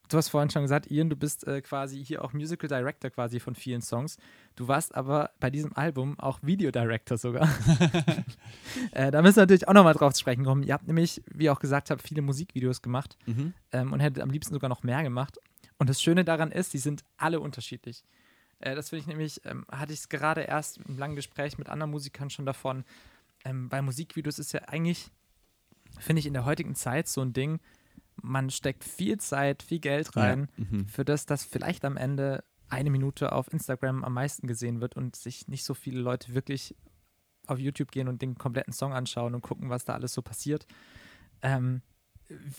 [0.10, 3.40] du hast vorhin schon gesagt, Ian, du bist äh, quasi hier auch Musical Director quasi
[3.40, 4.18] von vielen Songs.
[4.56, 7.48] Du warst aber bei diesem Album auch Video Director sogar.
[8.92, 10.64] äh, da müssen wir natürlich auch nochmal drauf zu sprechen kommen.
[10.64, 13.54] Ihr habt nämlich, wie ihr auch gesagt habt, viele Musikvideos gemacht Mhm.
[13.72, 15.38] ähm, und hättet am liebsten sogar noch mehr gemacht.
[15.78, 18.04] Und das Schöne daran ist, die sind alle unterschiedlich.
[18.60, 21.70] Äh, das finde ich nämlich, ähm, hatte ich es gerade erst im langen Gespräch mit
[21.70, 22.84] anderen Musikern schon davon.
[23.46, 25.12] Ähm, bei Musikvideos ist ja eigentlich,
[26.00, 27.60] finde ich, in der heutigen Zeit so ein Ding,
[28.22, 30.66] man steckt viel Zeit, viel Geld rein, Ja.
[30.66, 30.88] Mhm.
[30.88, 35.16] für das, das vielleicht am Ende eine Minute auf Instagram am meisten gesehen wird und
[35.16, 36.76] sich nicht so viele Leute wirklich
[37.48, 40.68] auf YouTube gehen und den kompletten Song anschauen und gucken, was da alles so passiert.
[41.42, 41.82] Ähm,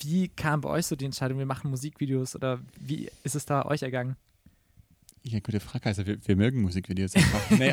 [0.00, 3.64] wie kam bei euch so die Entscheidung, wir machen Musikvideos oder wie ist es da
[3.66, 4.16] euch ergangen?
[5.22, 5.86] Ja, gute Frage.
[5.86, 7.50] Also wir, wir mögen Musikvideos einfach.
[7.58, 7.70] nee,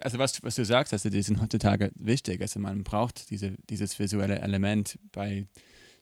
[0.00, 2.40] also, was, was du sagst, also die sind heutzutage wichtig.
[2.40, 5.46] Also man braucht diese, dieses visuelle Element bei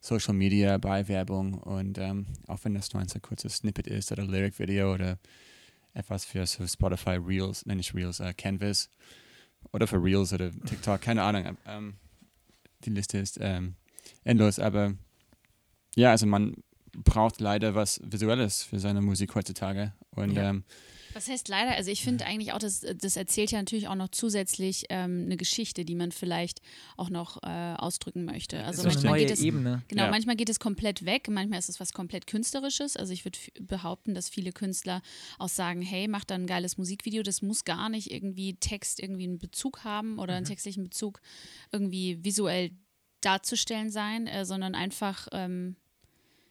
[0.01, 4.11] Social Media, bei Werbung und ähm, auch wenn das nur ein so kurzes Snippet ist
[4.11, 5.19] oder Lyric-Video oder
[5.93, 8.89] etwas für so Spotify Reels, nenne ich Reels, äh, Canvas
[9.73, 11.59] oder für Reels oder TikTok, keine Ahnung.
[11.67, 11.95] Ähm,
[12.85, 13.75] die Liste ist ähm,
[14.25, 14.95] endlos, aber
[15.95, 16.55] ja, also man
[16.93, 19.93] braucht leider was Visuelles für seine Musik heutzutage.
[20.11, 20.51] Und Ja.
[20.51, 20.65] ähm,
[21.13, 21.73] Was heißt leider?
[21.73, 25.37] Also ich finde eigentlich auch, das, das erzählt ja natürlich auch noch zusätzlich ähm, eine
[25.37, 26.63] Geschichte, die man vielleicht
[26.97, 28.63] auch noch äh, ausdrücken möchte.
[28.65, 29.83] Also so eine manchmal neue geht es, Ebene.
[29.89, 30.11] Genau, Ja.
[30.11, 32.97] manchmal geht es komplett weg, manchmal ist es was komplett Künstlerisches.
[32.97, 35.03] Also ich würde behaupten, dass viele Künstler
[35.41, 39.25] auch sagen, hey, mach da ein geiles Musikvideo, das muss gar nicht irgendwie Text irgendwie
[39.25, 41.21] einen Bezug haben oder einen textlichen Bezug
[41.73, 42.71] irgendwie visuell
[43.21, 45.77] darzustellen sein, äh, sondern einfach, ähm,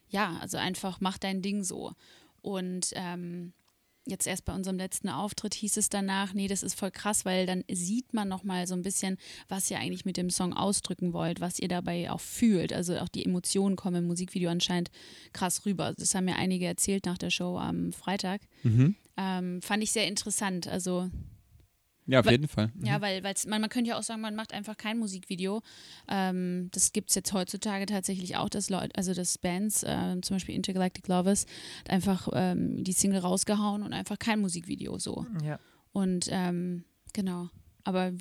[0.10, 1.94] ja, also einfach mach dein Ding so.
[2.42, 3.54] Und ähm,
[4.06, 7.46] jetzt erst bei unserem letzten Auftritt hieß es danach, nee, das ist voll krass, weil
[7.46, 9.18] dann sieht man nochmal so ein bisschen,
[9.48, 12.74] was ihr eigentlich mit dem Song ausdrücken wollt, was ihr dabei auch fühlt.
[12.74, 14.90] Also auch die Emotionen kommen im Musikvideo anscheinend
[15.34, 15.94] krass rüber.
[15.98, 18.42] Das haben mir einige erzählt nach der Show am Freitag.
[18.64, 18.96] Mhm.
[19.18, 20.68] Ähm, fand ich sehr interessant.
[20.68, 21.10] Also
[22.10, 22.72] Ja, auf Weil- jeden Fall.
[22.76, 22.86] Mhm.
[22.86, 25.62] ja, weil weil's, man, man könnte ja auch sagen, man macht einfach kein Musikvideo.
[26.08, 30.36] Ähm, das gibt es jetzt heutzutage tatsächlich auch, dass Leute, also dass Bands, äh, zum
[30.36, 31.46] Beispiel Intergalactic Lovers,
[31.88, 35.26] einfach ähm, die Single rausgehauen und einfach kein Musikvideo so.
[35.44, 35.60] Ja.
[35.94, 37.50] Und ähm, genau.
[37.84, 38.12] Aber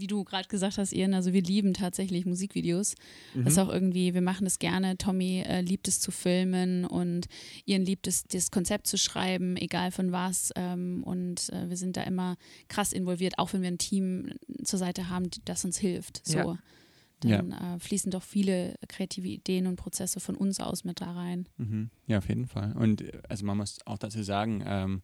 [0.00, 2.94] wie du gerade gesagt hast, Ian, also wir lieben tatsächlich Musikvideos.
[3.34, 3.44] Mhm.
[3.44, 4.96] Das ist auch irgendwie, wir machen das gerne.
[4.96, 7.26] Tommy äh, liebt es zu filmen und
[7.64, 10.52] Ian liebt es, das Konzept zu schreiben, egal von was.
[10.56, 12.36] Ähm, und äh, wir sind da immer
[12.68, 14.32] krass involviert, auch wenn wir ein Team
[14.64, 16.26] zur Seite haben, das uns hilft.
[16.26, 16.38] So.
[16.38, 16.58] Ja.
[17.20, 21.48] Dann äh, fließen doch viele kreative Ideen und Prozesse von uns aus mit da rein.
[21.56, 21.90] Mhm.
[22.06, 22.76] Ja, auf jeden Fall.
[22.76, 25.02] Und äh, also man muss auch dazu sagen, ähm,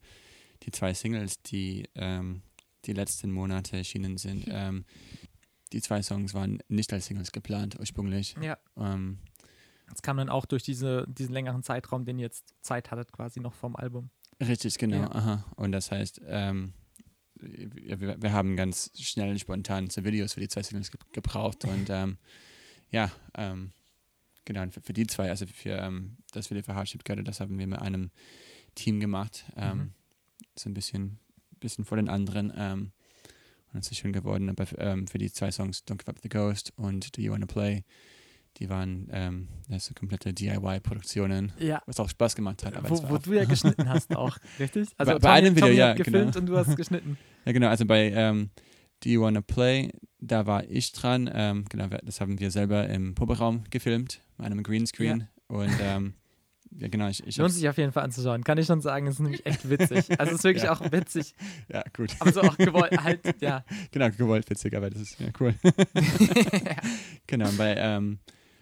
[0.63, 2.43] die zwei Singles, die ähm,
[2.87, 4.85] die letzten Monate erschienen sind, ähm,
[5.73, 8.37] die zwei Songs waren nicht als Singles geplant ursprünglich.
[8.41, 8.57] ja.
[8.77, 9.19] Ähm,
[9.89, 13.41] Das kam dann auch durch diese, diesen längeren Zeitraum, den ihr jetzt Zeit hattet, quasi
[13.41, 14.11] noch vom Album.
[14.41, 14.99] richtig, genau.
[15.03, 15.13] Ja.
[15.13, 15.45] Aha.
[15.57, 16.73] Und das heißt, ähm,
[17.37, 21.65] wir, wir- haben ganz schnell und spontan so Videos für die zwei Singles ge gebraucht
[21.65, 22.19] und ähm,
[22.91, 23.73] ja, ähm,
[24.45, 27.59] genau, für, für die zwei, also für ähm, das Video für Hardship Götter, das haben
[27.59, 28.11] wir mit einem
[28.75, 29.93] Team gemacht, ähm, Mhm.
[30.57, 31.19] so ein bisschen,
[31.65, 32.93] bisschen vor den anderen ähm,
[33.73, 36.29] und es ist schön geworden, aber ähm, für die zwei Songs Don't Give Up the
[36.29, 37.83] Ghost und Do You Wanna Play,
[38.59, 41.83] die waren ähm, das sind komplette DIY-Produktionen, Ja.
[41.87, 42.75] was auch Spaß gemacht hat.
[42.89, 44.89] Wo, wo du ja geschnitten hast auch, richtig?
[44.97, 46.39] Also Bei- bei einem Video, Tommy ja, gefilmt genau.
[46.39, 47.19] und du hast geschnitten.
[47.45, 47.69] Ja, genau.
[47.69, 48.51] Also bei ähm,
[49.03, 51.29] Do You Wanna Play, da war ich dran.
[51.33, 55.27] Ähm, genau, das haben wir selber im Proberaum gefilmt, mit einem Greenscreen.
[55.49, 56.15] Und ähm,
[56.79, 58.43] ja, genau, ich, ich Lohnt sich auf jeden Fall anzuschauen.
[58.45, 60.19] Kann ich schon sagen, es ist nämlich echt witzig.
[60.19, 60.73] Also es ist wirklich Ja.
[60.73, 61.35] auch witzig,
[61.73, 62.15] Ja, gut.
[62.19, 63.65] aber so auch gewollt, halt, ja.
[63.93, 65.55] genau, gewollt witzig, aber das ist ja cool.
[67.27, 68.19] genau, bei, ähm,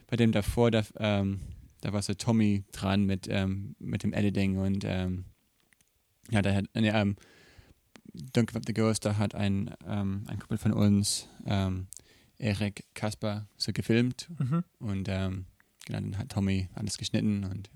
[0.09, 1.41] bei dem davor, da, ähm,
[1.81, 5.25] da war so Tommy dran mit, ähm, mit dem Editing und ähm,
[6.31, 7.17] ja, da hat, nee, ähm,
[8.15, 11.87] Don't Give Up the Ghost, da hat ein, ähm, ein Kumpel von uns, ähm,
[12.39, 14.65] Erik Kasper, so gefilmt Mhm.
[14.81, 15.45] und genau,
[15.89, 17.71] dann hat Tommy alles geschnitten und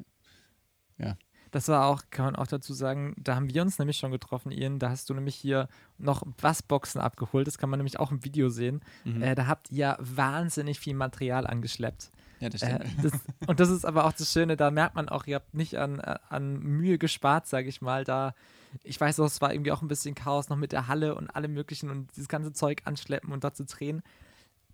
[1.52, 4.50] Das war auch, kann man auch dazu sagen, da haben wir uns nämlich schon getroffen,
[4.50, 4.78] Ian.
[4.78, 7.46] Da hast du nämlich hier noch Bassboxen abgeholt.
[7.46, 8.82] Das kann man nämlich auch im Video sehen.
[9.04, 9.22] mhm.
[9.22, 12.11] Äh, da habt ihr wahnsinnig viel Material angeschleppt.
[12.40, 13.04] ja, das Äh, stimmt.
[13.04, 13.12] das,
[13.46, 16.00] und das ist aber auch das Schöne, da merkt man auch, ihr habt nicht an,
[16.00, 18.04] äh, an Mühe gespart, sage ich mal.
[18.04, 18.35] Da,
[18.82, 21.30] ich weiß auch, es war irgendwie auch ein bisschen Chaos noch mit der Halle und
[21.30, 24.02] allem möglichen und dieses ganze Zeug anschleppen und dort zu drehen.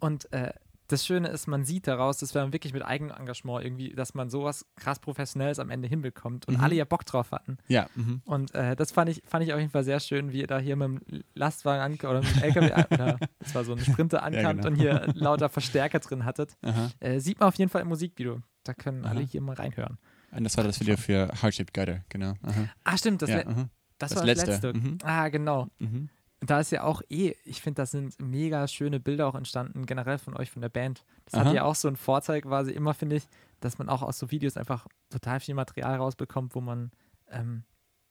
[0.00, 0.52] Und äh,
[0.92, 4.30] das Schöne ist, man sieht daraus, dass wir wirklich mit eigenem Engagement irgendwie, dass man
[4.30, 6.64] sowas krass Professionelles am Ende hinbekommt und Mhm.
[6.64, 7.56] alle ja Bock drauf hatten.
[7.68, 8.22] ja, mhm.
[8.24, 10.58] Und äh, das fand ich, fand ich auf jeden Fall sehr schön, wie ihr da
[10.58, 14.22] hier mit dem Lastwagen ankommt oder mit dem LKW, oder das war so ein Sprinter
[14.22, 14.68] ankamt genau.
[14.68, 16.56] und hier lauter Verstärker drin hattet.
[17.00, 18.40] Äh, sieht man auf jeden Fall im Musikvideo.
[18.64, 19.26] Da können alle Aha.
[19.28, 19.98] hier mal reinhören.
[20.30, 22.34] Und das war das Video für Hardship Gutter, genau.
[22.42, 22.68] Aha.
[22.84, 24.46] Ah, stimmt, das, ja, le das, das war letzte.
[24.46, 24.78] das letzte.
[24.78, 24.98] Mhm.
[25.02, 25.68] Ah, genau.
[25.78, 26.08] Mhm.
[26.44, 30.18] Da ist ja auch eh, ich finde, das sind mega schöne Bilder auch entstanden, generell
[30.18, 31.04] von euch, von der Band.
[31.26, 31.44] Das Aha.
[31.46, 33.28] hat ja auch so einen Vorteil quasi immer, finde ich,
[33.60, 36.90] dass man auch aus so Videos einfach total viel Material rausbekommt, wo man,
[37.30, 37.62] ähm,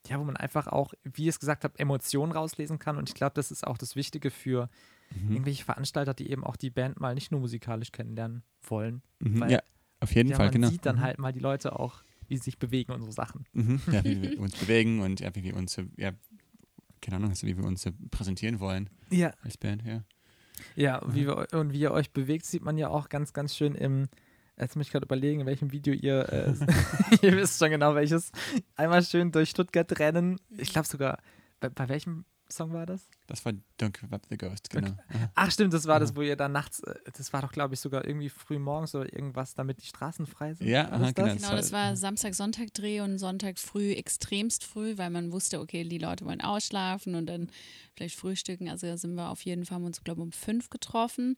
[0.08, 2.98] ja, wo man einfach auch, wie ich es gesagt habe, Emotionen rauslesen kann.
[2.98, 4.70] Und ich glaube, das ist auch das Wichtige für
[5.14, 5.32] Mhm.
[5.34, 9.02] irgendwelche Veranstalter, die eben auch die Band mal nicht nur musikalisch kennenlernen wollen.
[9.20, 9.42] Mhm.
[9.42, 9.60] weil- Ja,
[10.00, 10.70] auf jeden Ja, Fall, man genau.
[10.70, 11.02] sieht dann Mhm.
[11.02, 13.44] halt mal die Leute auch, wie sie sich bewegen und so Sachen.
[13.52, 13.82] Mhm.
[13.92, 16.12] Ja, wie wir uns bewegen und ja, wie wir uns, ja,
[17.02, 19.34] keine Ahnung, also wie wir uns präsentieren wollen Ja.
[19.44, 20.04] als Band, ja.
[20.76, 23.74] Ja, wie wir, und wie ihr euch bewegt, sieht man ja auch ganz, ganz schön
[23.76, 24.08] im.
[24.60, 26.30] Jetzt muss ich gerade überlegen, in welchem Video ihr.
[26.32, 26.54] Äh,
[27.26, 28.32] ihr wisst schon genau welches.
[28.76, 30.40] Einmal schön durch Stuttgart rennen.
[30.58, 31.18] Ich glaube sogar.
[31.60, 33.08] Bei, bei welchem Song war das?
[33.28, 34.90] Das war Don't Give Up the Ghost, genau.
[35.10, 35.32] Aha.
[35.36, 36.18] Ach, stimmt, das war das, Mhm.
[36.18, 36.82] wo ihr dann nachts.
[36.82, 40.26] äh, Das war doch, glaube ich, sogar irgendwie früh morgens oder irgendwas, damit die Straßen
[40.28, 40.68] frei sind.
[40.68, 41.28] Ja, aha, das genau.
[41.28, 41.36] das?
[41.42, 46.26] Genau, das war Samstag-Sonntag-Dreh und Sonntag früh extremst früh, weil man wusste, okay, die Leute
[46.26, 47.50] wollen ausschlafen und dann
[47.96, 48.70] vielleicht frühstücken.
[48.70, 51.38] Also da sind wir auf jeden Fall, haben uns, glaube ich, um fünf getroffen.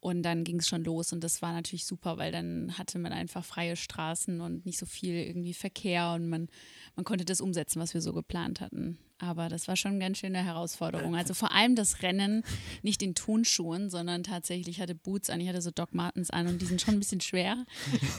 [0.00, 3.10] Und dann ging es schon los und das war natürlich super, weil dann hatte man
[3.14, 6.48] einfach freie Straßen und nicht so viel irgendwie Verkehr und man,
[6.96, 8.98] man konnte das umsetzen, was wir so geplant hatten.
[9.18, 11.14] Aber das war schon eine ganz schöne Herausforderung.
[11.14, 12.42] Also vor allem das Rennen,
[12.82, 16.46] nicht in Turnschuhen, sondern tatsächlich ich hatte Boots an, ich hatte so Doc Martens an
[16.46, 17.64] und die sind schon ein bisschen schwer.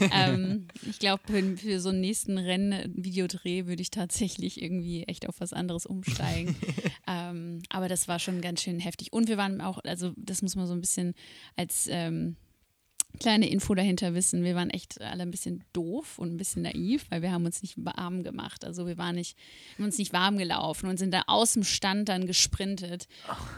[0.12, 5.40] ähm, ich glaube, für, für, so einen nächsten Rennen-Videodreh würde ich tatsächlich irgendwie echt auf
[5.40, 6.56] was anderes umsteigen.
[7.06, 9.12] ähm, aber das war schon ganz schön heftig.
[9.12, 11.14] Und wir waren auch, also das muss man so ein bisschen
[11.56, 12.36] als ähm,
[13.18, 17.06] kleine Info dahinter wissen, wir waren echt alle ein bisschen doof und ein bisschen naiv,
[17.10, 18.64] weil wir haben uns nicht warm gemacht.
[18.64, 19.36] Also wir waren nicht,
[19.76, 23.08] haben uns nicht warm gelaufen und sind da aus dem Stand dann gesprintet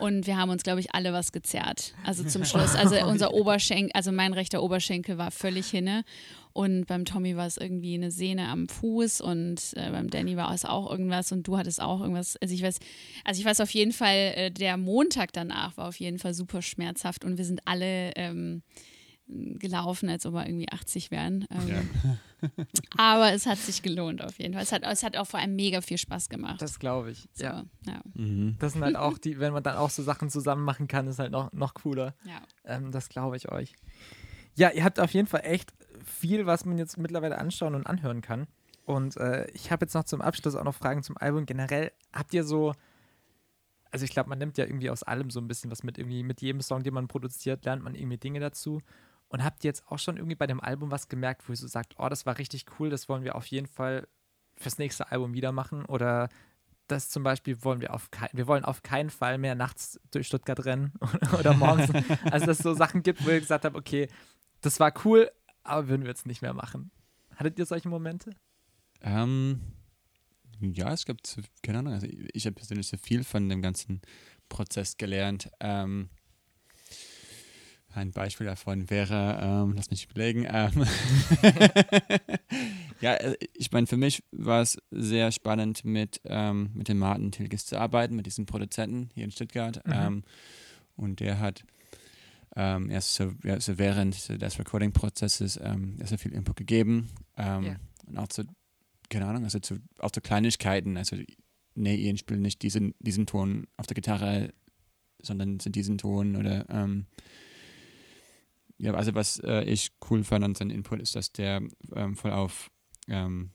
[0.00, 1.94] und wir haben uns, glaube ich, alle was gezerrt.
[2.04, 2.74] Also zum Schluss.
[2.74, 6.04] Also unser Oberschenkel, also mein rechter Oberschenkel war völlig hinne
[6.58, 10.52] und beim Tommy war es irgendwie eine Sehne am Fuß und äh, beim Danny war
[10.52, 12.36] es auch irgendwas und du hattest auch irgendwas.
[12.38, 12.80] Also ich weiß,
[13.24, 16.60] also ich weiß auf jeden Fall, äh, der Montag danach war auf jeden Fall super
[16.60, 18.62] schmerzhaft und wir sind alle ähm,
[19.28, 21.46] gelaufen, als ob wir irgendwie 80 wären.
[21.50, 22.48] Ähm, ja.
[22.96, 24.62] aber es hat sich gelohnt auf jeden Fall.
[24.62, 26.62] Es hat, es hat auch vor allem mega viel Spaß gemacht.
[26.62, 27.28] Das glaube ich.
[27.34, 27.64] So, ja.
[27.86, 28.00] ja.
[28.14, 28.56] Mhm.
[28.58, 31.18] Das sind halt auch die, wenn man dann auch so Sachen zusammen machen kann, ist
[31.18, 32.14] halt noch, noch cooler.
[32.24, 32.40] Ja.
[32.64, 33.74] Ähm, das glaube ich euch.
[34.54, 35.72] Ja, ihr habt auf jeden Fall echt
[36.04, 38.46] viel, was man jetzt mittlerweile anschauen und anhören kann.
[38.84, 41.44] Und äh, ich habe jetzt noch zum Abschluss auch noch Fragen zum Album.
[41.44, 42.72] Generell habt ihr so,
[43.90, 45.98] also ich glaube, man nimmt ja irgendwie aus allem so ein bisschen was mit.
[45.98, 48.80] Irgendwie mit jedem Song, den man produziert, lernt man irgendwie Dinge dazu.
[49.28, 51.66] Und habt ihr jetzt auch schon irgendwie bei dem Album was gemerkt, wo ihr so
[51.66, 54.08] sagt, oh, das war richtig cool, das wollen wir auf jeden Fall
[54.56, 55.84] fürs nächste Album wieder machen?
[55.84, 56.28] Oder
[56.86, 60.26] das zum Beispiel wollen wir auf keinen, wir wollen auf keinen Fall mehr nachts durch
[60.26, 60.92] Stuttgart rennen
[61.38, 61.90] oder morgens.
[62.24, 64.08] also dass es so Sachen gibt, wo ihr gesagt habt, okay,
[64.62, 65.30] das war cool,
[65.62, 66.90] aber würden wir jetzt nicht mehr machen.
[67.36, 68.30] Hattet ihr solche Momente?
[69.02, 69.60] Ähm,
[70.60, 74.00] ja, es gibt, keine Ahnung, also ich habe persönlich sehr viel von dem ganzen
[74.48, 75.50] Prozess gelernt.
[75.60, 76.08] Ähm,
[77.90, 80.84] ein Beispiel davon wäre, ähm, lass mich überlegen, ähm
[83.00, 87.32] ja, äh, ich meine, für mich war es sehr spannend, mit, ähm, mit dem Martin
[87.32, 89.84] Tilgis zu arbeiten, mit diesem Produzenten hier in Stuttgart.
[89.86, 89.92] Mhm.
[89.92, 90.22] Ähm,
[90.96, 91.64] und der hat
[92.56, 97.08] ähm, erst so, ja, so während des Recording-Prozesses ähm, sehr viel Input gegeben.
[97.38, 97.76] Yeah.
[98.06, 98.44] Und auch zu,
[99.08, 100.96] keine Ahnung, also zu, auch zu Kleinigkeiten.
[100.96, 101.16] Also,
[101.74, 104.52] nee, ihr spielt nicht diesen, diesen Ton auf der Gitarre,
[105.22, 106.66] sondern zu diesen Ton oder
[108.78, 111.62] ja, also was äh, ich cool fand an seinem Input ist, dass der
[111.94, 112.70] ähm, voll auf
[113.08, 113.50] ähm,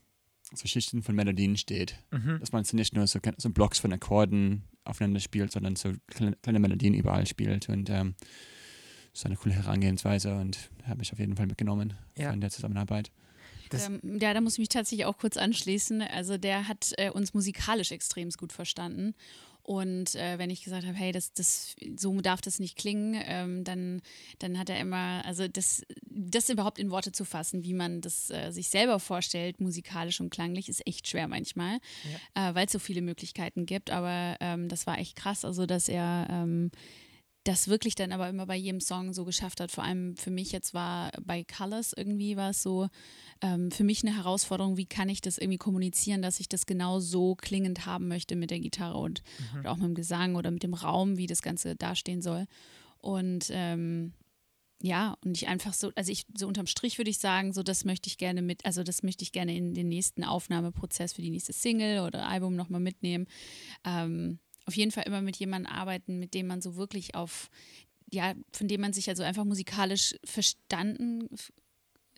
[0.52, 1.96] so Schichten von Melodien steht.
[2.10, 2.38] Mhm.
[2.40, 6.58] Dass man nicht nur so, so Blocks von Akkorden aufeinander spielt, sondern so kleine, kleine
[6.58, 7.68] Melodien überall spielt.
[7.68, 8.14] Und ähm,
[9.14, 12.30] so eine coole Herangehensweise und habe ich auf jeden Fall mitgenommen ja.
[12.30, 13.10] von der Zusammenarbeit.
[13.72, 16.02] Ähm, ja, da muss ich mich tatsächlich auch kurz anschließen.
[16.02, 19.14] Also der hat äh, uns musikalisch extrem gut verstanden
[19.64, 23.64] und äh, wenn ich gesagt habe, hey, das, das, so darf das nicht klingen, ähm,
[23.64, 24.02] dann,
[24.38, 28.28] dann hat er immer, also das, das überhaupt in Worte zu fassen, wie man das
[28.28, 31.78] äh, sich selber vorstellt, musikalisch und klanglich, ist echt schwer manchmal,
[32.34, 32.50] ja.
[32.50, 33.88] äh, weil es so viele Möglichkeiten gibt.
[33.88, 36.70] Aber ähm, das war echt krass, also dass er ähm,
[37.44, 39.70] das wirklich dann aber immer bei jedem Song so geschafft hat.
[39.70, 42.88] Vor allem für mich jetzt war bei Colors irgendwie war es so
[43.42, 47.00] ähm, für mich eine Herausforderung, wie kann ich das irgendwie kommunizieren, dass ich das genau
[47.00, 49.58] so klingend haben möchte mit der Gitarre und, mhm.
[49.60, 52.46] und auch mit dem Gesang oder mit dem Raum, wie das Ganze dastehen soll.
[52.98, 54.14] Und ähm,
[54.82, 57.84] ja, und ich einfach so, also ich, so unterm Strich würde ich sagen, so das
[57.84, 61.30] möchte ich gerne mit, also das möchte ich gerne in den nächsten Aufnahmeprozess für die
[61.30, 63.26] nächste Single oder Album nochmal mitnehmen.
[63.84, 67.50] Ähm, auf jeden Fall immer mit jemandem arbeiten, mit dem man so wirklich auf,
[68.10, 71.28] ja, von dem man sich also einfach musikalisch verstanden,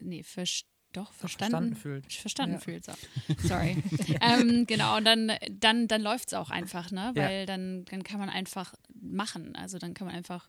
[0.00, 2.12] nee, verstanden doch, verstanden, verstanden fühlt.
[2.12, 2.60] Verstanden ja.
[2.60, 2.92] fühlt, so.
[3.48, 3.82] sorry.
[4.20, 7.12] ähm, genau, und dann, dann, dann läuft es auch einfach, ne?
[7.14, 7.46] Weil ja.
[7.46, 9.54] dann, dann kann man einfach machen.
[9.56, 10.48] Also dann kann man einfach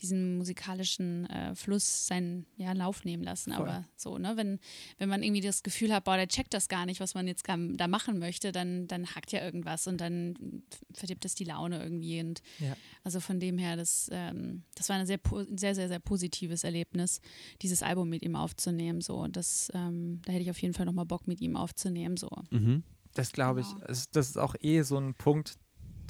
[0.00, 3.52] diesen musikalischen äh, Fluss seinen ja, Lauf nehmen lassen.
[3.52, 3.68] Voll.
[3.68, 4.58] Aber so, ne, wenn,
[4.98, 7.44] wenn man irgendwie das Gefühl hat, boah, der checkt das gar nicht, was man jetzt
[7.48, 12.20] da machen möchte, dann, dann hackt ja irgendwas und dann verdirbt es die Laune irgendwie.
[12.20, 12.76] Und ja.
[13.02, 15.20] also von dem her, das, ähm, das war ein sehr,
[15.56, 17.20] sehr, sehr, sehr positives Erlebnis,
[17.62, 19.00] dieses Album mit ihm aufzunehmen.
[19.00, 19.16] So.
[19.16, 22.16] Und das, ähm, da hätte ich auf jeden Fall nochmal Bock, mit ihm aufzunehmen.
[22.16, 22.30] So.
[22.50, 22.82] Mhm.
[23.14, 23.72] Das glaube ich.
[23.72, 23.86] Genau.
[23.86, 25.58] Das ist auch eh so ein Punkt,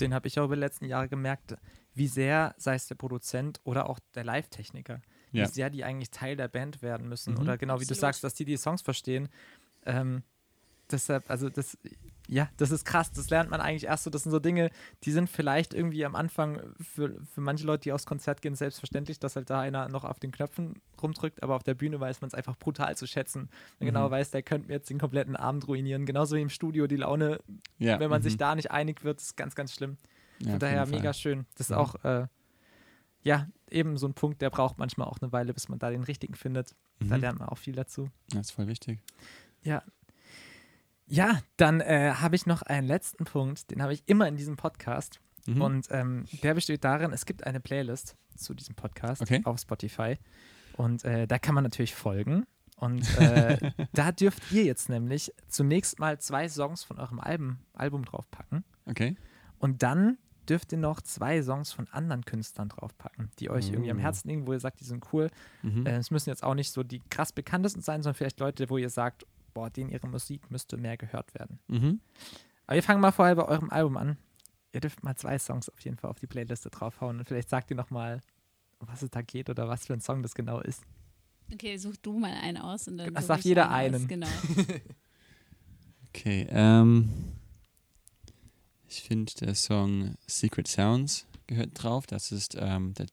[0.00, 1.56] den habe ich auch über die letzten Jahre gemerkt
[1.94, 5.44] wie sehr, sei es der Produzent oder auch der Live-Techniker, ja.
[5.44, 7.34] wie sehr die eigentlich Teil der Band werden müssen.
[7.34, 7.40] Mhm.
[7.40, 7.90] Oder genau wie Absolut.
[7.90, 9.28] du sagst, dass die die Songs verstehen.
[9.84, 10.22] Ähm,
[10.90, 11.76] deshalb, also das,
[12.28, 13.10] ja, das ist krass.
[13.10, 14.10] Das lernt man eigentlich erst so.
[14.10, 14.70] Das sind so Dinge,
[15.04, 19.18] die sind vielleicht irgendwie am Anfang für, für manche Leute, die aufs Konzert gehen, selbstverständlich,
[19.18, 22.28] dass halt da einer noch auf den Knöpfen rumdrückt, aber auf der Bühne weiß man
[22.28, 23.48] es einfach brutal zu schätzen.
[23.78, 24.04] Man genau mhm.
[24.04, 26.04] genau weiß, der könnte mir jetzt den kompletten Abend ruinieren.
[26.04, 27.40] Genauso wie im Studio die Laune,
[27.78, 27.98] ja.
[27.98, 28.24] wenn man mhm.
[28.24, 29.96] sich da nicht einig wird, ist ganz, ganz schlimm.
[30.40, 31.46] Ja, Von daher mega schön.
[31.56, 31.78] Das ist ja.
[31.78, 32.26] auch, äh,
[33.22, 36.02] ja, eben so ein Punkt, der braucht manchmal auch eine Weile, bis man da den
[36.02, 36.74] richtigen findet.
[37.00, 37.08] Mhm.
[37.08, 38.10] Da lernt man auch viel dazu.
[38.28, 39.00] Das ist voll wichtig.
[39.62, 39.82] Ja.
[41.08, 44.56] Ja, dann äh, habe ich noch einen letzten Punkt, den habe ich immer in diesem
[44.56, 45.20] Podcast.
[45.46, 45.62] Mhm.
[45.62, 49.40] Und ähm, der besteht darin, es gibt eine Playlist zu diesem Podcast Okay.
[49.44, 50.18] auf Spotify.
[50.76, 52.44] Und äh, da kann man natürlich folgen.
[52.76, 58.04] Und äh, da dürft ihr jetzt nämlich zunächst mal zwei Songs von eurem Album, Album
[58.04, 58.64] draufpacken.
[58.86, 59.16] okay.
[59.58, 60.18] Und dann
[60.48, 64.02] dürft ihr noch zwei Songs von anderen Künstlern draufpacken, die euch irgendwie am Oh.
[64.02, 65.30] Herzen liegen, wo ihr sagt, die sind cool.
[65.62, 65.84] Mhm.
[65.86, 68.78] Äh, es müssen jetzt auch nicht so die krass bekanntesten sein, sondern vielleicht Leute, wo
[68.78, 69.26] ihr sagt,
[69.58, 71.58] boah, denen ihre Musik müsste mehr gehört werden.
[71.66, 72.00] Mhm.
[72.66, 74.16] Aber wir fangen mal vorher bei eurem Album an.
[74.72, 77.70] Ihr dürft mal zwei Songs auf jeden Fall auf die Playliste draufhauen und vielleicht sagt
[77.70, 78.20] ihr noch mal,
[78.78, 80.84] um was es da geht oder was für ein Song das genau ist.
[81.52, 83.12] Okay, such du mal einen aus und dann.
[83.14, 83.94] Das ich jeder einen.
[83.96, 84.08] Einen.
[84.08, 84.28] Genau.
[86.10, 87.10] Okay, ähm,
[88.88, 92.06] ich finde der Song Secret Sounds gehört drauf.
[92.06, 93.06] Das ist ähm, der,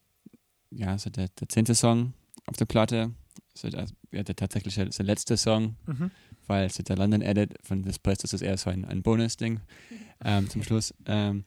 [0.70, 2.14] ja, also der, der zehnte Song
[2.46, 3.12] auf der Platte.
[3.52, 6.10] Also der, ja, der tatsächlich der, der letzte Song, Mhm.
[6.46, 9.60] Weil so der London Edit von This Place, das ist eher so ein, ein Bonus-Ding
[10.24, 10.94] ähm, zum Schluss.
[11.06, 11.44] Ähm,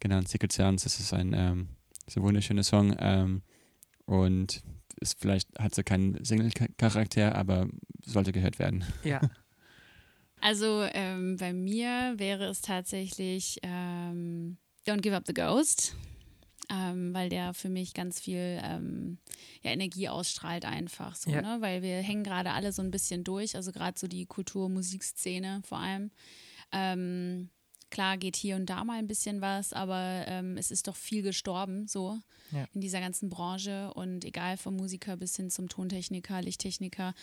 [0.00, 1.68] genau, und Secret Sounds, das ist ein, ähm,
[2.06, 3.42] so ein wunderschöner Song ähm,
[4.06, 4.62] und
[5.00, 7.68] ist vielleicht hat so keinen Single-Charakter, aber
[8.04, 8.84] sollte gehört werden.
[9.04, 9.20] Ja.
[10.38, 15.96] Also ähm, bei mir wäre es tatsächlich ähm, Don't Give Up the Ghost,
[16.70, 19.18] ähm, weil der für mich ganz viel ähm,
[19.62, 21.40] ja, Energie ausstrahlt einfach so, Ja.
[21.42, 21.56] ne?
[21.60, 25.78] Weil wir hängen gerade alle so ein bisschen durch, also gerade so die Kultur-Musikszene vor
[25.78, 26.10] allem.
[26.72, 27.50] Ähm,
[27.90, 31.22] klar geht hier und da mal ein bisschen was, aber ähm, es ist doch viel
[31.22, 32.18] gestorben so
[32.50, 32.66] Ja.
[32.74, 37.14] in dieser ganzen Branche und egal vom Musiker bis hin zum Tontechniker, Lichttechniker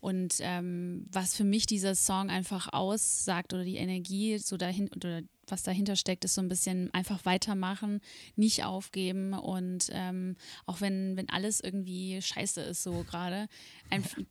[0.00, 5.22] und ähm, was für mich dieser Song einfach aussagt oder die Energie so dahin oder
[5.52, 8.00] was dahinter steckt, ist so ein bisschen einfach weitermachen,
[8.34, 10.36] nicht aufgeben und ähm,
[10.66, 13.46] auch wenn, wenn alles irgendwie scheiße ist, so gerade,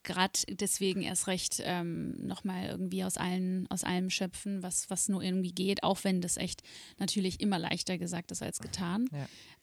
[0.03, 5.23] gerade deswegen erst recht ähm, nochmal irgendwie aus allen, aus allem schöpfen, was, was nur
[5.23, 6.63] irgendwie geht, auch wenn das echt
[6.97, 9.07] natürlich immer leichter gesagt ist als getan.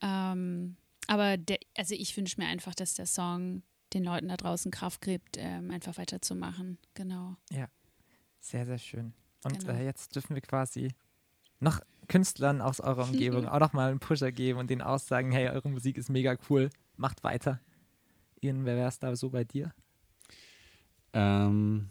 [0.00, 3.62] Ähm, aber der, also ich wünsche mir einfach, dass der Song
[3.94, 6.78] den Leuten da draußen Kraft gibt, ähm, einfach weiterzumachen.
[6.94, 7.36] Genau.
[8.40, 9.14] Sehr, sehr schön.
[9.44, 9.72] Und Genau.
[9.72, 10.92] äh, jetzt dürfen wir quasi
[11.60, 15.48] noch Künstlern aus eurer Umgebung auch noch mal einen Pusher geben und denen aussagen, hey,
[15.48, 17.60] eure Musik ist mega cool, macht weiter.
[18.40, 19.72] Ian, wer wäre es da so bei dir?
[21.12, 21.90] Ähm,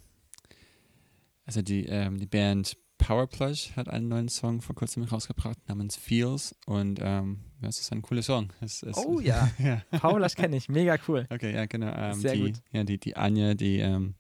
[1.46, 6.56] also die, ähm, die Band Powerplush hat einen neuen Song vor kurzem rausgebracht namens Feels
[6.66, 8.52] und ähm, ja, es ist ein cooler Song.
[8.60, 9.82] Es, es, Oh ja, ja.
[10.00, 11.26] Paulasch kenne ich, mega cool.
[11.30, 11.94] Okay, ja, genau.
[11.96, 12.62] Ähm, Sehr die, gut.
[12.72, 14.16] Ja, die, die Anja, die ähm,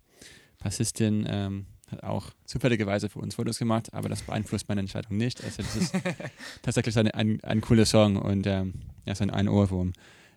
[0.59, 5.43] Bassistin, ähm, hat auch zufälligerweise für uns Fotos gemacht, aber das beeinflusst meine Entscheidung nicht.
[5.43, 5.93] Also das ist
[6.61, 8.73] tatsächlich ein, ein, ein cooler Song und ähm,
[9.05, 9.93] ja, so ein, ein Ohrwurm.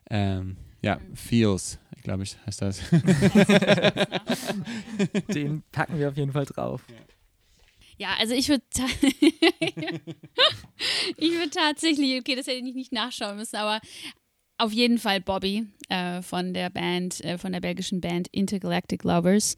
[0.08, 2.80] Ähm, ja, Feels, glaube ich, heißt das.
[5.34, 6.82] Den packen wir auf jeden Fall drauf.
[7.98, 8.64] Ja, also ich würde
[11.18, 13.78] ich würde tatsächlich, okay, das hätte ich nicht nachschauen müssen, aber
[14.56, 19.54] auf jeden Fall Bobby äh, von der Band, äh, von der belgischen Band Intergalactic Lovers.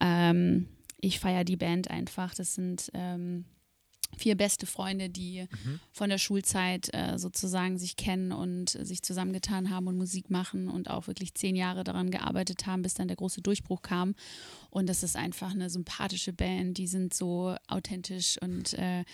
[0.00, 2.34] Ähm, ich feiere die Band einfach.
[2.34, 3.44] Das sind ähm,
[4.16, 5.46] vier beste Freunde, die
[5.92, 10.88] von der Schulzeit äh, sozusagen sich kennen und sich zusammengetan haben und Musik machen und
[10.88, 14.14] auch wirklich zehn Jahre daran gearbeitet haben, bis dann der große Durchbruch kam.
[14.70, 16.78] Und das ist einfach eine sympathische Band.
[16.78, 19.04] Die sind so authentisch und äh,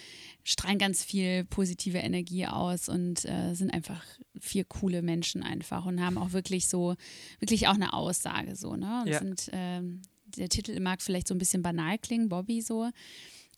[0.45, 4.05] strahlen ganz viel positive Energie aus und äh, sind einfach
[4.39, 6.95] vier coole Menschen einfach und haben auch wirklich so,
[7.41, 9.01] wirklich auch eine Aussage so, ne?
[9.03, 9.19] Und Ja.
[9.19, 10.03] sind, ähm,
[10.37, 12.91] der Titel mag vielleicht so ein bisschen banal klingen, Bobby so.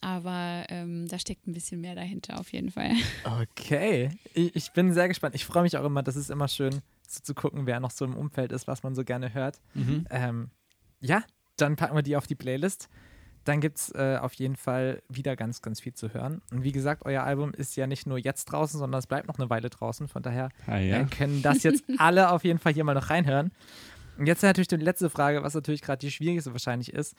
[0.01, 2.93] Aber ähm, da steckt ein bisschen mehr dahinter auf jeden Fall.
[3.41, 5.35] Okay, ich, ich bin sehr gespannt.
[5.35, 8.05] Ich freue mich auch immer, das ist immer schön so zu gucken, wer noch so
[8.05, 9.61] im Umfeld ist, was man so gerne hört.
[9.75, 10.07] Mhm.
[10.11, 10.51] Ähm,
[11.01, 11.23] ja,
[11.57, 12.89] dann packen wir die auf die Playlist.
[13.45, 16.41] Dann gibt es äh, auf jeden Fall wieder ganz, ganz viel zu hören.
[16.51, 19.39] Und wie gesagt, euer Album ist ja nicht nur jetzt draußen, sondern es bleibt noch
[19.39, 20.09] eine Weile draußen.
[20.09, 21.05] Von daher Ah, äh, ja.
[21.05, 23.53] können das jetzt alle auf jeden Fall hier mal noch reinhören.
[24.16, 27.14] Und jetzt natürlich die letzte Frage, was natürlich gerade die schwierigste wahrscheinlich ist,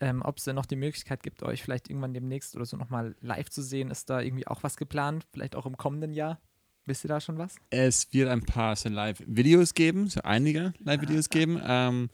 [0.00, 3.16] ähm, ob es denn noch die Möglichkeit gibt, euch vielleicht irgendwann demnächst oder so nochmal
[3.20, 3.90] live zu sehen.
[3.90, 5.26] Ist da irgendwie auch was geplant?
[5.32, 6.40] Vielleicht auch im kommenden Jahr?
[6.84, 7.56] Wisst ihr da schon was?
[7.70, 11.60] Es wird ein paar so Live-Videos geben, so einige Live-Videos geben.
[11.66, 12.10] Ähm,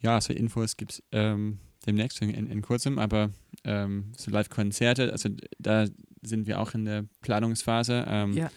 [0.00, 3.30] ja, so Infos gibt es ähm, demnächst in, in kurzem, aber
[3.62, 5.86] ähm, so Live-Konzerte, also da
[6.22, 8.04] sind wir auch in der Planungsphase.
[8.08, 8.50] Ähm, Ja.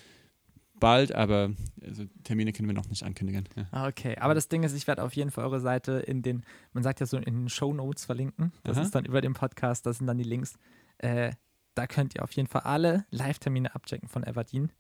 [0.84, 3.48] Bald, aber also Termine können wir noch nicht ankündigen.
[3.56, 3.68] Ja.
[3.72, 6.44] Ah, Okay, aber das Ding ist, ich werde auf jeden Fall eure Seite in den,
[6.74, 8.52] man sagt ja so, in den Show Notes verlinken.
[8.64, 8.86] Das Aha.
[8.86, 10.56] ist dann über dem Podcast, das sind dann die Links.
[10.98, 11.32] Äh,
[11.74, 14.72] da könnt ihr auf jeden Fall alle Live-Termine abchecken von Everdeen.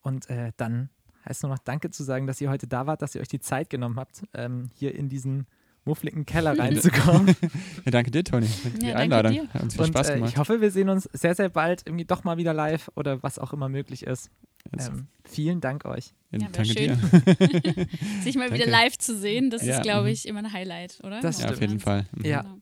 [0.00, 0.88] Und äh, dann
[1.28, 3.40] heißt nur noch Danke zu sagen, dass ihr heute da wart, dass ihr euch die
[3.40, 5.46] Zeit genommen habt, ähm, hier in diesen
[5.84, 7.34] muffligen Keller reinzukommen.
[7.84, 9.32] Ja, danke dir, Toni, für die danke Einladung.
[9.32, 9.48] dir.
[9.52, 10.30] Hat uns viel Und Spaß äh, gemacht.
[10.32, 13.38] ich hoffe, wir sehen uns sehr, sehr bald irgendwie doch mal wieder live oder was
[13.38, 14.30] auch immer möglich ist.
[14.78, 16.12] Ähm, vielen Dank euch.
[16.30, 16.98] ja, Ja, danke schön.
[17.00, 17.86] dir.
[18.22, 18.70] Sich mal wieder Danke.
[18.70, 20.12] live zu sehen, das Ja, ist, glaube mhm.
[20.12, 21.20] ich, immer ein Highlight, oder?
[21.20, 22.06] Das Ja, auf jeden Fall.
[22.16, 22.24] Mhm.
[22.24, 22.42] Ja.
[22.42, 22.58] Genau.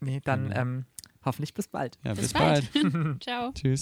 [0.00, 0.52] Nee, dann Mhm.
[0.54, 0.84] ähm,
[1.24, 1.98] hoffentlich bis bald.
[2.04, 2.70] Ja, bis, Bis bald.
[2.72, 3.22] bald.
[3.22, 3.50] Ciao.
[3.52, 3.80] Tschüss.